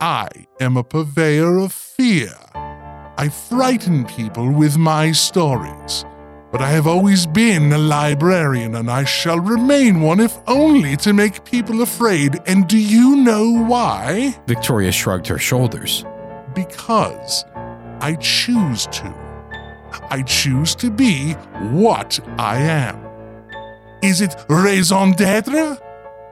I 0.00 0.28
am 0.60 0.76
a 0.76 0.84
purveyor 0.84 1.58
of 1.58 1.72
fear. 1.72 2.32
I 2.54 3.28
frighten 3.48 4.04
people 4.04 4.50
with 4.52 4.76
my 4.76 5.12
stories. 5.12 6.04
But 6.50 6.62
I 6.62 6.70
have 6.70 6.86
always 6.86 7.26
been 7.26 7.72
a 7.72 7.78
librarian, 7.78 8.74
and 8.74 8.90
I 8.90 9.04
shall 9.04 9.38
remain 9.38 10.00
one 10.00 10.18
if 10.18 10.38
only 10.46 10.96
to 10.98 11.12
make 11.12 11.44
people 11.44 11.82
afraid. 11.82 12.38
And 12.46 12.66
do 12.66 12.78
you 12.78 13.16
know 13.16 13.64
why? 13.64 14.34
Victoria 14.46 14.90
shrugged 14.90 15.26
her 15.26 15.38
shoulders. 15.38 16.06
Because 16.54 17.44
I 18.00 18.16
choose 18.20 18.86
to. 18.86 19.14
I 20.10 20.22
choose 20.22 20.74
to 20.76 20.90
be 20.90 21.32
what 21.70 22.18
I 22.38 22.56
am. 22.56 23.04
Is 24.02 24.22
it 24.22 24.34
raison 24.48 25.12
d'etre? 25.12 25.76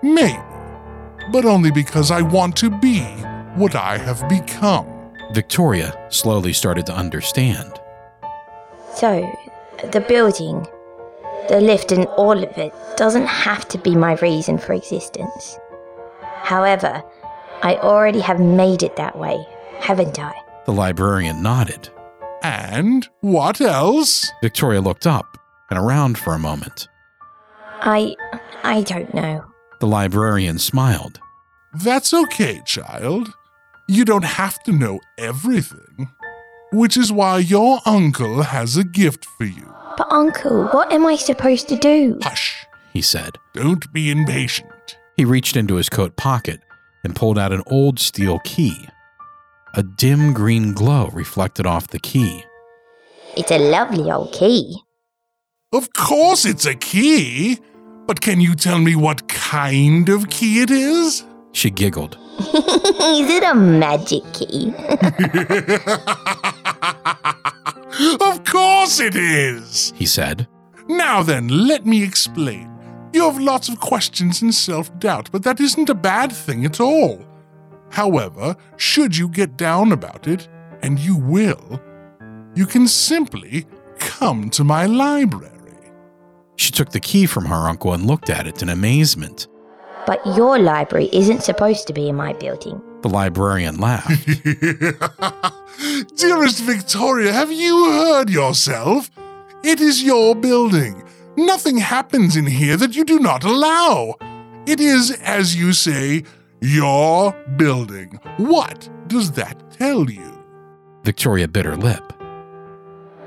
Maybe. 0.02 0.38
But 1.30 1.44
only 1.44 1.70
because 1.70 2.10
I 2.10 2.22
want 2.22 2.56
to 2.56 2.70
be 2.70 3.00
what 3.54 3.74
I 3.74 3.98
have 3.98 4.26
become. 4.28 4.86
Victoria 5.32 6.06
slowly 6.10 6.52
started 6.52 6.86
to 6.86 6.94
understand. 6.94 7.80
so 8.94 9.28
the 9.92 10.04
building, 10.08 10.66
the 11.48 11.60
lift, 11.60 11.92
and 11.92 12.06
all 12.16 12.42
of 12.42 12.58
it 12.58 12.72
doesn't 12.96 13.26
have 13.26 13.68
to 13.68 13.78
be 13.78 13.94
my 13.94 14.14
reason 14.16 14.58
for 14.58 14.72
existence. 14.72 15.58
However, 16.42 17.02
I 17.62 17.76
already 17.76 18.20
have 18.20 18.40
made 18.40 18.82
it 18.82 18.96
that 18.96 19.18
way, 19.18 19.44
haven't 19.80 20.18
I? 20.18 20.34
The 20.66 20.72
librarian 20.72 21.42
nodded. 21.42 21.88
And 22.42 23.08
what 23.20 23.60
else? 23.60 24.30
Victoria 24.42 24.80
looked 24.80 25.06
up 25.06 25.38
and 25.70 25.78
around 25.78 26.18
for 26.18 26.34
a 26.34 26.38
moment. 26.38 26.88
I. 27.80 28.14
I 28.62 28.82
don't 28.82 29.12
know. 29.14 29.44
The 29.80 29.86
librarian 29.86 30.58
smiled. 30.58 31.20
That's 31.84 32.14
okay, 32.14 32.60
child. 32.64 33.32
You 33.88 34.04
don't 34.04 34.24
have 34.24 34.62
to 34.64 34.72
know 34.72 35.00
everything. 35.18 36.08
Which 36.72 36.96
is 36.96 37.12
why 37.12 37.38
your 37.38 37.80
uncle 37.86 38.42
has 38.42 38.76
a 38.76 38.84
gift 38.84 39.24
for 39.24 39.44
you. 39.44 39.72
But, 39.96 40.08
Uncle, 40.12 40.66
what 40.68 40.92
am 40.92 41.06
I 41.06 41.16
supposed 41.16 41.68
to 41.68 41.76
do? 41.76 42.18
Hush, 42.22 42.66
He 42.92 43.00
said. 43.02 43.38
don't 43.54 43.90
be 43.92 44.10
impatient. 44.10 44.98
He 45.16 45.24
reached 45.24 45.56
into 45.56 45.76
his 45.76 45.88
coat 45.88 46.16
pocket 46.16 46.60
and 47.04 47.14
pulled 47.16 47.38
out 47.38 47.52
an 47.52 47.62
old 47.66 47.98
steel 47.98 48.38
key. 48.44 48.76
A 49.74 49.82
dim 49.82 50.32
green 50.34 50.72
glow 50.74 51.08
reflected 51.12 51.66
off 51.66 51.88
the 51.88 51.98
key. 51.98 52.44
It's 53.36 53.50
a 53.50 53.58
lovely 53.58 54.10
old 54.10 54.32
key. 54.32 54.76
Of 55.72 55.92
course 55.94 56.44
it's 56.44 56.66
a 56.66 56.74
key. 56.74 57.58
But 58.06 58.20
can 58.20 58.40
you 58.40 58.54
tell 58.54 58.78
me 58.78 58.96
what 58.96 59.28
kind 59.28 60.08
of 60.08 60.28
key 60.30 60.60
it 60.60 60.70
is? 60.70 61.24
She 61.52 61.70
giggled. 61.70 62.18
Is 62.38 63.30
it 63.30 63.42
a 63.44 63.54
magic 63.54 64.22
key? 64.34 64.74
of 68.20 68.44
course 68.44 69.00
it 69.00 69.16
is. 69.16 69.92
He 69.96 70.06
said. 70.06 70.48
Now 70.88 71.22
then, 71.22 71.48
let 71.48 71.84
me 71.84 72.02
explain. 72.02 72.70
You 73.12 73.22
have 73.22 73.40
lots 73.40 73.68
of 73.68 73.80
questions 73.80 74.42
and 74.42 74.54
self 74.54 74.96
doubt, 74.98 75.30
but 75.32 75.42
that 75.44 75.60
isn't 75.60 75.88
a 75.88 75.94
bad 75.94 76.32
thing 76.32 76.64
at 76.64 76.80
all. 76.80 77.24
However, 77.90 78.56
should 78.76 79.16
you 79.16 79.28
get 79.28 79.56
down 79.56 79.92
about 79.92 80.26
it, 80.26 80.48
and 80.82 80.98
you 80.98 81.16
will, 81.16 81.80
you 82.54 82.66
can 82.66 82.86
simply 82.88 83.66
come 83.98 84.50
to 84.50 84.64
my 84.64 84.86
library. 84.86 85.52
She 86.56 86.72
took 86.72 86.90
the 86.90 87.00
key 87.00 87.26
from 87.26 87.44
her 87.46 87.68
uncle 87.68 87.92
and 87.92 88.06
looked 88.06 88.30
at 88.30 88.46
it 88.46 88.62
in 88.62 88.68
amazement. 88.68 89.46
But 90.06 90.24
your 90.36 90.58
library 90.58 91.08
isn't 91.12 91.42
supposed 91.42 91.86
to 91.86 91.92
be 91.92 92.08
in 92.08 92.16
my 92.16 92.32
building. 92.34 92.80
The 93.02 93.08
librarian 93.08 93.76
laughed. 93.76 94.26
Dearest 96.16 96.62
Victoria, 96.62 97.32
have 97.32 97.52
you 97.52 97.92
heard 97.92 98.30
yourself? 98.30 99.10
It 99.62 99.80
is 99.80 100.02
your 100.02 100.34
building. 100.34 101.02
Nothing 101.36 101.76
happens 101.76 102.36
in 102.36 102.46
here 102.46 102.76
that 102.76 102.96
you 102.96 103.04
do 103.04 103.18
not 103.18 103.44
allow. 103.44 104.14
It 104.66 104.80
is, 104.80 105.10
as 105.22 105.54
you 105.54 105.72
say, 105.72 106.24
your 106.60 107.32
building. 107.56 108.18
What 108.38 108.88
does 109.06 109.32
that 109.32 109.70
tell 109.70 110.10
you? 110.10 110.44
Victoria 111.04 111.46
bit 111.46 111.66
her 111.66 111.76
lip. 111.76 112.12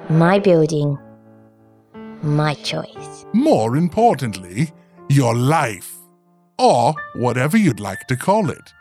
My 0.09 0.39
building. 0.39 0.97
My 2.23 2.55
choice. 2.55 3.25
More 3.33 3.77
importantly, 3.77 4.71
your 5.07 5.35
life. 5.35 5.93
Or 6.57 6.93
whatever 7.15 7.55
you'd 7.57 7.79
like 7.79 8.07
to 8.07 8.17
call 8.17 8.49
it. 8.49 8.73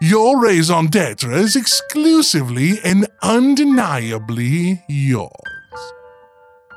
Your 0.00 0.38
raison 0.38 0.88
d'etre 0.88 1.32
is 1.32 1.56
exclusively 1.56 2.78
and 2.84 3.06
undeniably 3.22 4.84
yours. 4.88 5.30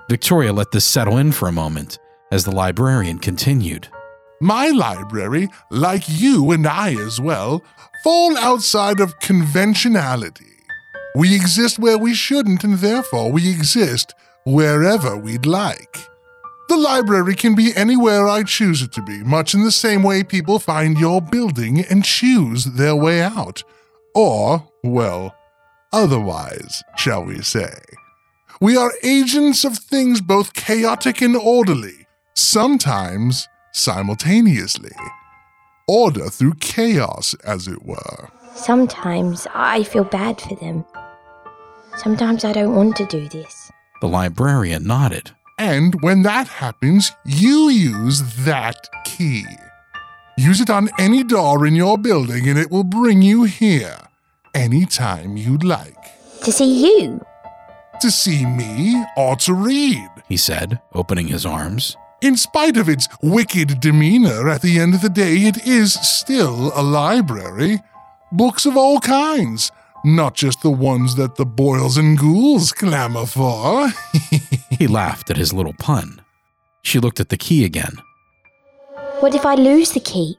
Victoria 0.10 0.53
let 0.53 0.71
this 0.71 0.86
settle 0.86 1.17
in 1.17 1.34
for 1.34 1.49
a 1.49 1.51
moment 1.51 1.99
as 2.32 2.45
the 2.45 2.55
librarian 2.55 3.19
continued. 3.19 3.89
My 4.39 4.69
library, 4.69 5.49
like 5.69 6.03
you 6.08 6.51
and 6.51 6.65
I 6.65 6.93
as 6.93 7.19
well, 7.19 7.62
fall 8.05 8.38
outside 8.38 9.01
of 9.01 9.19
conventionality. 9.19 10.45
We 11.13 11.36
exist 11.36 11.77
where 11.77 11.97
we 11.97 12.13
shouldn't, 12.13 12.63
and 12.63 12.75
therefore 12.75 13.34
we 13.34 13.49
exist 13.49 14.13
wherever 14.45 15.17
we'd 15.17 15.45
like. 15.45 16.09
The 16.69 16.77
library 16.77 17.34
can 17.34 17.55
be 17.55 17.75
anywhere 17.75 18.27
I 18.27 18.43
choose 18.43 18.84
it 18.84 18.91
to 18.91 19.01
be, 19.01 19.23
much 19.23 19.55
in 19.55 19.63
the 19.63 19.71
same 19.71 20.03
way 20.03 20.21
people 20.21 20.60
find 20.60 20.99
your 20.99 21.19
building 21.19 21.79
and 21.89 22.05
choose 22.05 22.63
their 22.63 22.95
way 22.95 23.23
out. 23.23 23.63
Or, 24.13 24.69
well, 24.84 25.36
otherwise, 25.91 26.84
shall 26.95 27.25
we 27.25 27.41
say. 27.41 27.73
We 28.62 28.77
are 28.77 28.93
agents 29.01 29.65
of 29.65 29.79
things 29.79 30.21
both 30.21 30.53
chaotic 30.53 31.23
and 31.23 31.36
orderly, 31.36 32.05
sometimes 32.36 33.47
simultaneously. 33.73 34.95
Order 35.88 36.29
through 36.29 36.53
chaos, 36.60 37.34
as 37.43 37.67
it 37.67 37.84
were. 37.84 38.29
Sometimes 38.53 39.47
I 39.55 39.82
feel 39.82 40.03
bad 40.03 40.39
for 40.39 40.53
them. 40.53 40.86
Sometimes 41.97 42.45
I 42.45 42.53
don't 42.53 42.75
want 42.75 42.95
to 42.97 43.08
do 43.08 43.27
this. 43.29 43.71
The 44.01 44.08
librarian 44.08 44.86
nodded. 44.86 45.32
And 45.60 46.02
when 46.02 46.24
that 46.24 46.48
happens, 46.48 47.12
you 47.26 47.67
use 47.69 48.45
that 48.45 48.88
key. 49.04 49.45
Use 50.38 50.62
it 50.62 50.69
on 50.69 50.89
any 50.98 51.22
door 51.22 51.67
in 51.67 51.76
your 51.76 51.98
building 51.98 52.48
and 52.48 52.58
it 52.58 52.72
will 52.72 52.86
bring 52.86 53.22
you 53.22 53.43
here 53.43 53.98
anytime 54.56 55.36
you'd 55.36 55.65
like. 55.65 55.98
To 56.43 56.52
see 56.54 57.02
you. 57.02 57.19
To 58.00 58.10
see 58.10 58.45
me 58.45 59.04
or 59.17 59.36
to 59.36 59.54
read. 59.54 60.10
He 60.30 60.38
said, 60.38 60.80
opening 60.93 61.28
his 61.28 61.45
arms. 61.45 61.98
In 62.22 62.38
spite 62.38 62.78
of 62.78 62.88
its 62.88 63.10
wicked 63.22 63.82
demeanor, 63.82 64.48
at 64.48 64.62
the 64.62 64.80
end 64.80 64.95
of 64.95 65.02
the 65.02 65.10
day, 65.10 65.39
it 65.39 65.67
is 65.67 65.93
still 65.93 66.72
a 66.74 66.82
library. 66.82 67.80
Books 68.32 68.65
of 68.65 68.78
all 68.78 69.02
kinds, 69.02 69.74
not 70.06 70.36
just 70.36 70.62
the 70.62 70.72
ones 70.72 71.15
that 71.15 71.36
the 71.36 71.45
boils 71.45 71.98
and 71.98 72.17
ghouls 72.17 72.72
clamor 72.72 73.26
for. 73.26 73.89
He 74.80 74.88
laughed 74.88 75.30
at 75.30 75.38
his 75.38 75.54
little 75.54 75.74
pun. 75.74 76.22
She 76.82 77.00
looked 77.00 77.20
at 77.20 77.30
the 77.30 77.38
key 77.38 77.65
again. 77.65 77.94
What 79.20 79.36
if 79.36 79.46
I 79.46 79.54
lose 79.56 79.92
the 79.92 80.00
key? 80.00 80.38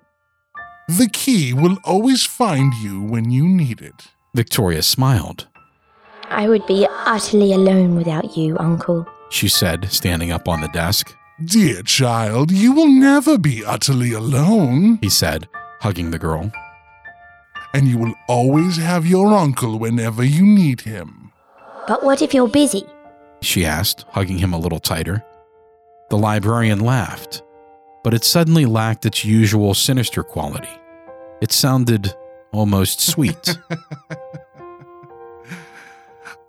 the 0.98 1.09
key 1.12 1.53
will 1.53 1.76
always 1.85 2.26
find 2.26 2.74
you 2.83 3.00
when 3.00 3.31
you 3.31 3.46
need 3.46 3.81
it. 3.81 4.09
Victoria 4.35 4.83
smiled. 4.83 5.46
I 6.29 6.48
would 6.48 6.66
be 6.66 6.85
utterly 7.07 7.53
alone 7.53 7.94
without 7.94 8.37
you, 8.37 8.57
Uncle. 8.59 9.07
She 9.31 9.46
said, 9.48 9.92
standing 9.92 10.33
up 10.33 10.48
on 10.48 10.61
the 10.61 10.68
desk. 10.68 11.14
Dear 11.44 11.83
child, 11.83 12.50
you 12.50 12.72
will 12.72 12.88
never 12.88 13.38
be 13.38 13.64
utterly 13.64 14.12
alone, 14.12 14.98
He 15.00 15.09
said, 15.11 15.48
hugging 15.81 16.11
the 16.11 16.18
girl. 16.18 16.50
and 17.72 17.87
you 17.87 17.96
will 17.96 18.14
always 18.29 18.76
have 18.76 19.07
your 19.07 19.33
uncle 19.33 19.79
whenever 19.79 20.24
you 20.24 20.44
need 20.44 20.81
him. 20.81 21.31
But 21.87 22.03
what 22.03 22.20
if 22.20 22.35
you're 22.35 22.48
busy? 22.48 22.83
She 23.42 23.64
asked, 23.64 24.05
hugging 24.11 24.38
him 24.38 24.53
a 24.53 24.59
little 24.59 24.81
tighter. 24.81 25.24
The 26.11 26.18
librarian 26.18 26.81
laughed, 26.81 27.42
but 28.05 28.14
it 28.14 28.24
suddenly 28.24 28.66
lacked 28.66 29.07
its 29.07 29.24
usual 29.24 29.74
sinister 29.74 30.22
quality. 30.22 30.68
It 31.40 31.53
sounded 31.53 32.14
almost 32.53 33.00
sweet. 33.00 33.59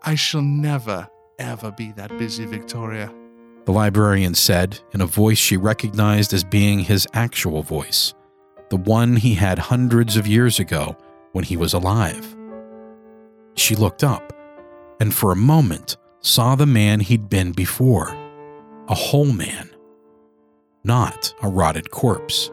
I 0.04 0.16
shall 0.16 0.42
never, 0.42 1.08
ever 1.38 1.72
be 1.72 1.92
that 1.94 2.18
busy, 2.18 2.46
Victoria. 2.46 3.14
the 3.66 3.72
librarian 3.72 4.34
said 4.34 4.80
in 4.94 5.02
a 5.02 5.06
voice 5.06 5.38
she 5.38 5.56
recognized 5.58 6.34
as 6.34 6.44
being 6.44 6.80
his 6.80 7.08
actual 7.14 7.62
voice, 7.62 8.14
the 8.70 8.78
one 8.78 9.16
he 9.16 9.36
had 9.36 9.60
hundreds 9.60 10.18
of 10.18 10.26
years 10.26 10.60
ago 10.60 10.98
when 11.34 11.44
he 11.44 11.56
was 11.56 11.74
alive. 11.74 12.36
She 13.54 13.76
looked 13.76 14.04
up 14.04 14.34
and 15.00 15.14
for 15.14 15.32
a 15.32 15.36
moment 15.36 15.98
saw 16.22 16.56
the 16.56 16.68
man 16.68 17.00
he'd 17.00 17.30
been 17.30 17.52
before 17.52 18.16
a 18.88 18.94
whole 18.94 19.32
man, 19.32 19.70
not 20.84 21.34
a 21.42 21.50
rotted 21.50 21.92
corpse, 21.92 22.52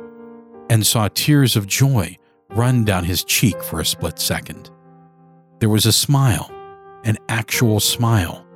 and 0.71 0.87
saw 0.87 1.09
tears 1.09 1.57
of 1.57 1.67
joy 1.67 2.17
run 2.51 2.85
down 2.85 3.05
his 3.05 3.25
cheek 3.25 3.63
for 3.63 3.81
a 3.81 3.85
split 3.85 4.19
second. 4.19 4.71
There 5.61 5.69
was 5.69 5.85
a 5.85 5.93
smile, 5.93 6.51
an 7.05 7.19
actual 7.29 7.81
smile, 7.81 8.47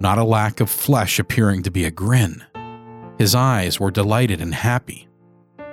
not 0.00 0.18
a 0.18 0.24
lack 0.24 0.60
of 0.60 0.70
flesh 0.70 1.18
appearing 1.18 1.62
to 1.62 1.70
be 1.70 1.84
a 1.84 1.90
grin. 1.90 2.44
His 3.18 3.34
eyes 3.34 3.80
were 3.80 3.90
delighted 3.90 4.40
and 4.40 4.54
happy, 4.54 5.08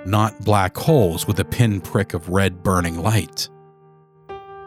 not 0.06 0.44
black 0.44 0.76
holes 0.76 1.26
with 1.26 1.38
a 1.38 1.44
pinprick 1.44 2.14
of 2.14 2.28
red 2.28 2.62
burning 2.62 3.02
light. 3.02 3.48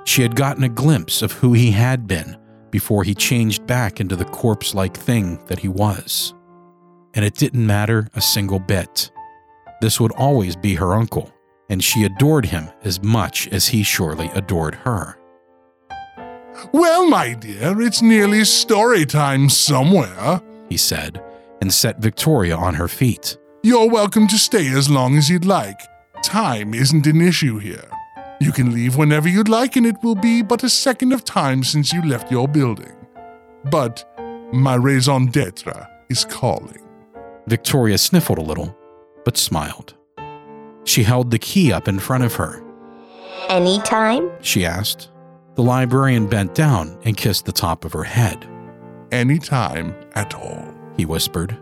She 0.06 0.22
had 0.22 0.36
gotten 0.36 0.64
a 0.64 0.70
glimpse 0.70 1.22
of 1.22 1.32
who 1.32 1.54
he 1.54 1.72
had 1.72 2.08
been 2.08 2.38
before 2.72 3.04
he 3.04 3.14
changed 3.14 3.68
back 3.68 4.00
into 4.00 4.16
the 4.16 4.26
corpse 4.26 4.74
like 4.74 4.96
thing 4.96 5.44
that 5.48 5.60
he 5.60 5.68
was. 5.68 6.34
And 7.14 7.26
it 7.26 7.36
didn't 7.36 7.66
matter 7.66 8.08
a 8.16 8.22
single 8.22 8.60
bit. 8.60 9.12
This 9.82 10.00
would 10.00 10.12
always 10.14 10.56
be 10.56 10.76
her 10.76 10.94
uncle, 10.94 11.32
and 11.70 11.84
she 11.84 12.04
adored 12.04 12.46
him 12.46 12.70
as 12.84 13.04
much 13.04 13.48
as 13.50 13.68
he 13.68 13.84
surely 13.84 14.30
adored 14.34 14.76
her. 14.76 15.18
Well, 16.72 17.08
my 17.10 17.34
dear, 17.34 17.82
it's 17.82 18.02
nearly 18.02 18.46
story 18.46 19.06
time 19.06 19.50
somewhere. 19.50 20.42
He 20.70 20.78
said, 20.78 21.22
and 21.62 21.74
set 21.74 22.00
Victoria 22.00 22.56
on 22.56 22.76
her 22.76 22.88
feet. 22.88 23.38
You're 23.64 23.90
welcome 23.90 24.28
to 24.28 24.38
stay 24.38 24.68
as 24.70 24.90
long 24.90 25.18
as 25.18 25.30
you'd 25.30 25.46
like. 25.46 25.80
Time 26.24 26.74
isn't 26.74 27.08
an 27.08 27.22
issue 27.22 27.58
here. 27.58 27.90
You 28.42 28.52
can 28.52 28.74
leave 28.74 28.98
whenever 28.98 29.30
you'd 29.30 29.50
like, 29.50 29.76
and 29.76 29.86
it 29.86 29.98
will 30.02 30.16
be 30.16 30.42
but 30.42 30.64
a 30.64 30.70
second 30.70 31.14
of 31.14 31.24
time 31.24 31.64
since 31.64 31.94
you 31.94 32.02
left 32.02 32.32
your 32.32 32.48
building. 32.48 32.92
But 33.66 34.04
my 34.52 34.74
raison 34.74 35.28
d'etre 35.28 35.88
is 36.10 36.26
calling. 36.26 36.82
Victoria 37.46 38.00
sniffled 38.00 38.40
a 38.40 38.42
little, 38.42 38.76
but 39.26 39.38
smiled. 39.38 39.94
She 40.86 41.04
held 41.04 41.30
the 41.30 41.38
key 41.38 41.72
up 41.72 41.88
in 41.88 42.00
front 42.00 42.24
of 42.24 42.34
her. 42.34 42.64
Any 43.48 43.80
time? 43.82 44.32
She 44.42 44.66
asked. 44.66 45.12
The 45.54 45.62
librarian 45.62 46.26
bent 46.26 46.56
down 46.56 46.98
and 47.04 47.16
kissed 47.16 47.46
the 47.46 47.52
top 47.52 47.86
of 47.86 47.94
her 47.94 48.04
head. 48.04 48.50
Any 49.12 49.38
time 49.38 49.94
at 50.16 50.34
all. 50.34 50.74
He 50.98 51.06
whispered. 51.06 51.56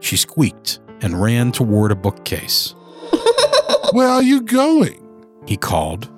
She 0.00 0.16
squeaked 0.16 0.80
and 1.02 1.22
ran 1.22 1.52
toward 1.52 1.92
a 1.92 1.96
bookcase. 1.96 2.74
Where 3.92 4.08
are 4.08 4.24
you 4.24 4.40
going? 4.40 5.01
He 5.46 5.56
called. 5.56 6.08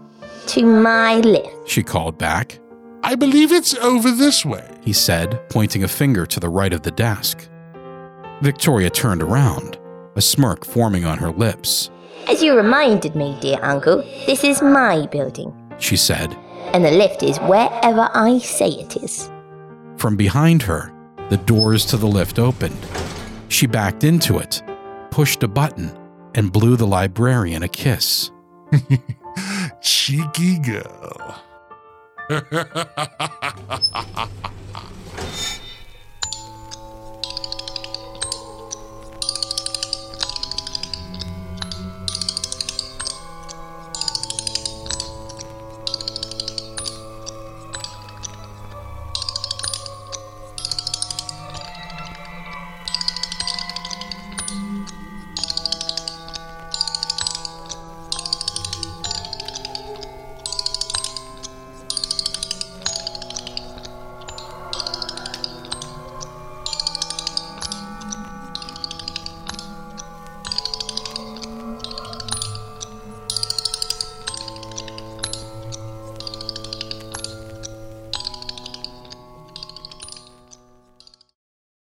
To 0.49 0.65
my 0.65 1.17
lift. 1.17 1.69
She 1.69 1.83
called 1.83 2.19
back. 2.19 2.59
I 3.03 3.15
believe 3.15 3.53
it's 3.53 3.75
over 3.77 4.11
this 4.11 4.45
way. 4.45 4.67
He 4.83 4.93
said, 4.93 5.41
pointing 5.51 5.85
a 5.85 5.89
finger 5.89 6.27
to 6.27 6.41
the 6.41 6.49
right 6.49 6.73
of 6.73 6.83
the 6.83 6.91
desk. 6.91 7.49
Victoria 8.41 8.91
turned 8.91 9.23
around, 9.23 9.79
a 10.17 10.21
smirk 10.23 10.65
forming 10.65 11.05
on 11.05 11.19
her 11.19 11.31
lips. 11.31 11.91
As 12.29 12.43
you 12.43 12.57
reminded 12.57 13.15
me, 13.15 13.37
dear 13.41 13.59
uncle, 13.63 13.99
this 14.27 14.45
is 14.45 14.63
my 14.63 15.07
building, 15.07 15.53
She 15.79 15.97
said. 15.97 16.35
and 16.73 16.85
the 16.85 16.91
lift 16.91 17.23
is 17.23 17.39
wherever 17.41 18.09
I 18.15 18.39
say 18.39 18.69
it 18.69 18.97
is. 18.97 19.31
From 19.97 20.17
behind 20.17 20.63
her, 20.63 20.93
the 21.31 21.37
doors 21.37 21.85
to 21.87 21.97
the 21.97 22.07
lift 22.07 22.39
opened. 22.39 22.77
She 23.49 23.67
backed 23.67 24.03
into 24.05 24.39
it, 24.39 24.63
pushed 25.11 25.43
a 25.43 25.49
button, 25.49 25.97
and 26.35 26.53
blew 26.53 26.77
the 26.77 26.87
librarian 26.87 27.63
a 27.63 27.69
kiss. 27.69 28.31
Cheeky 29.81 30.59
girl. 30.59 31.35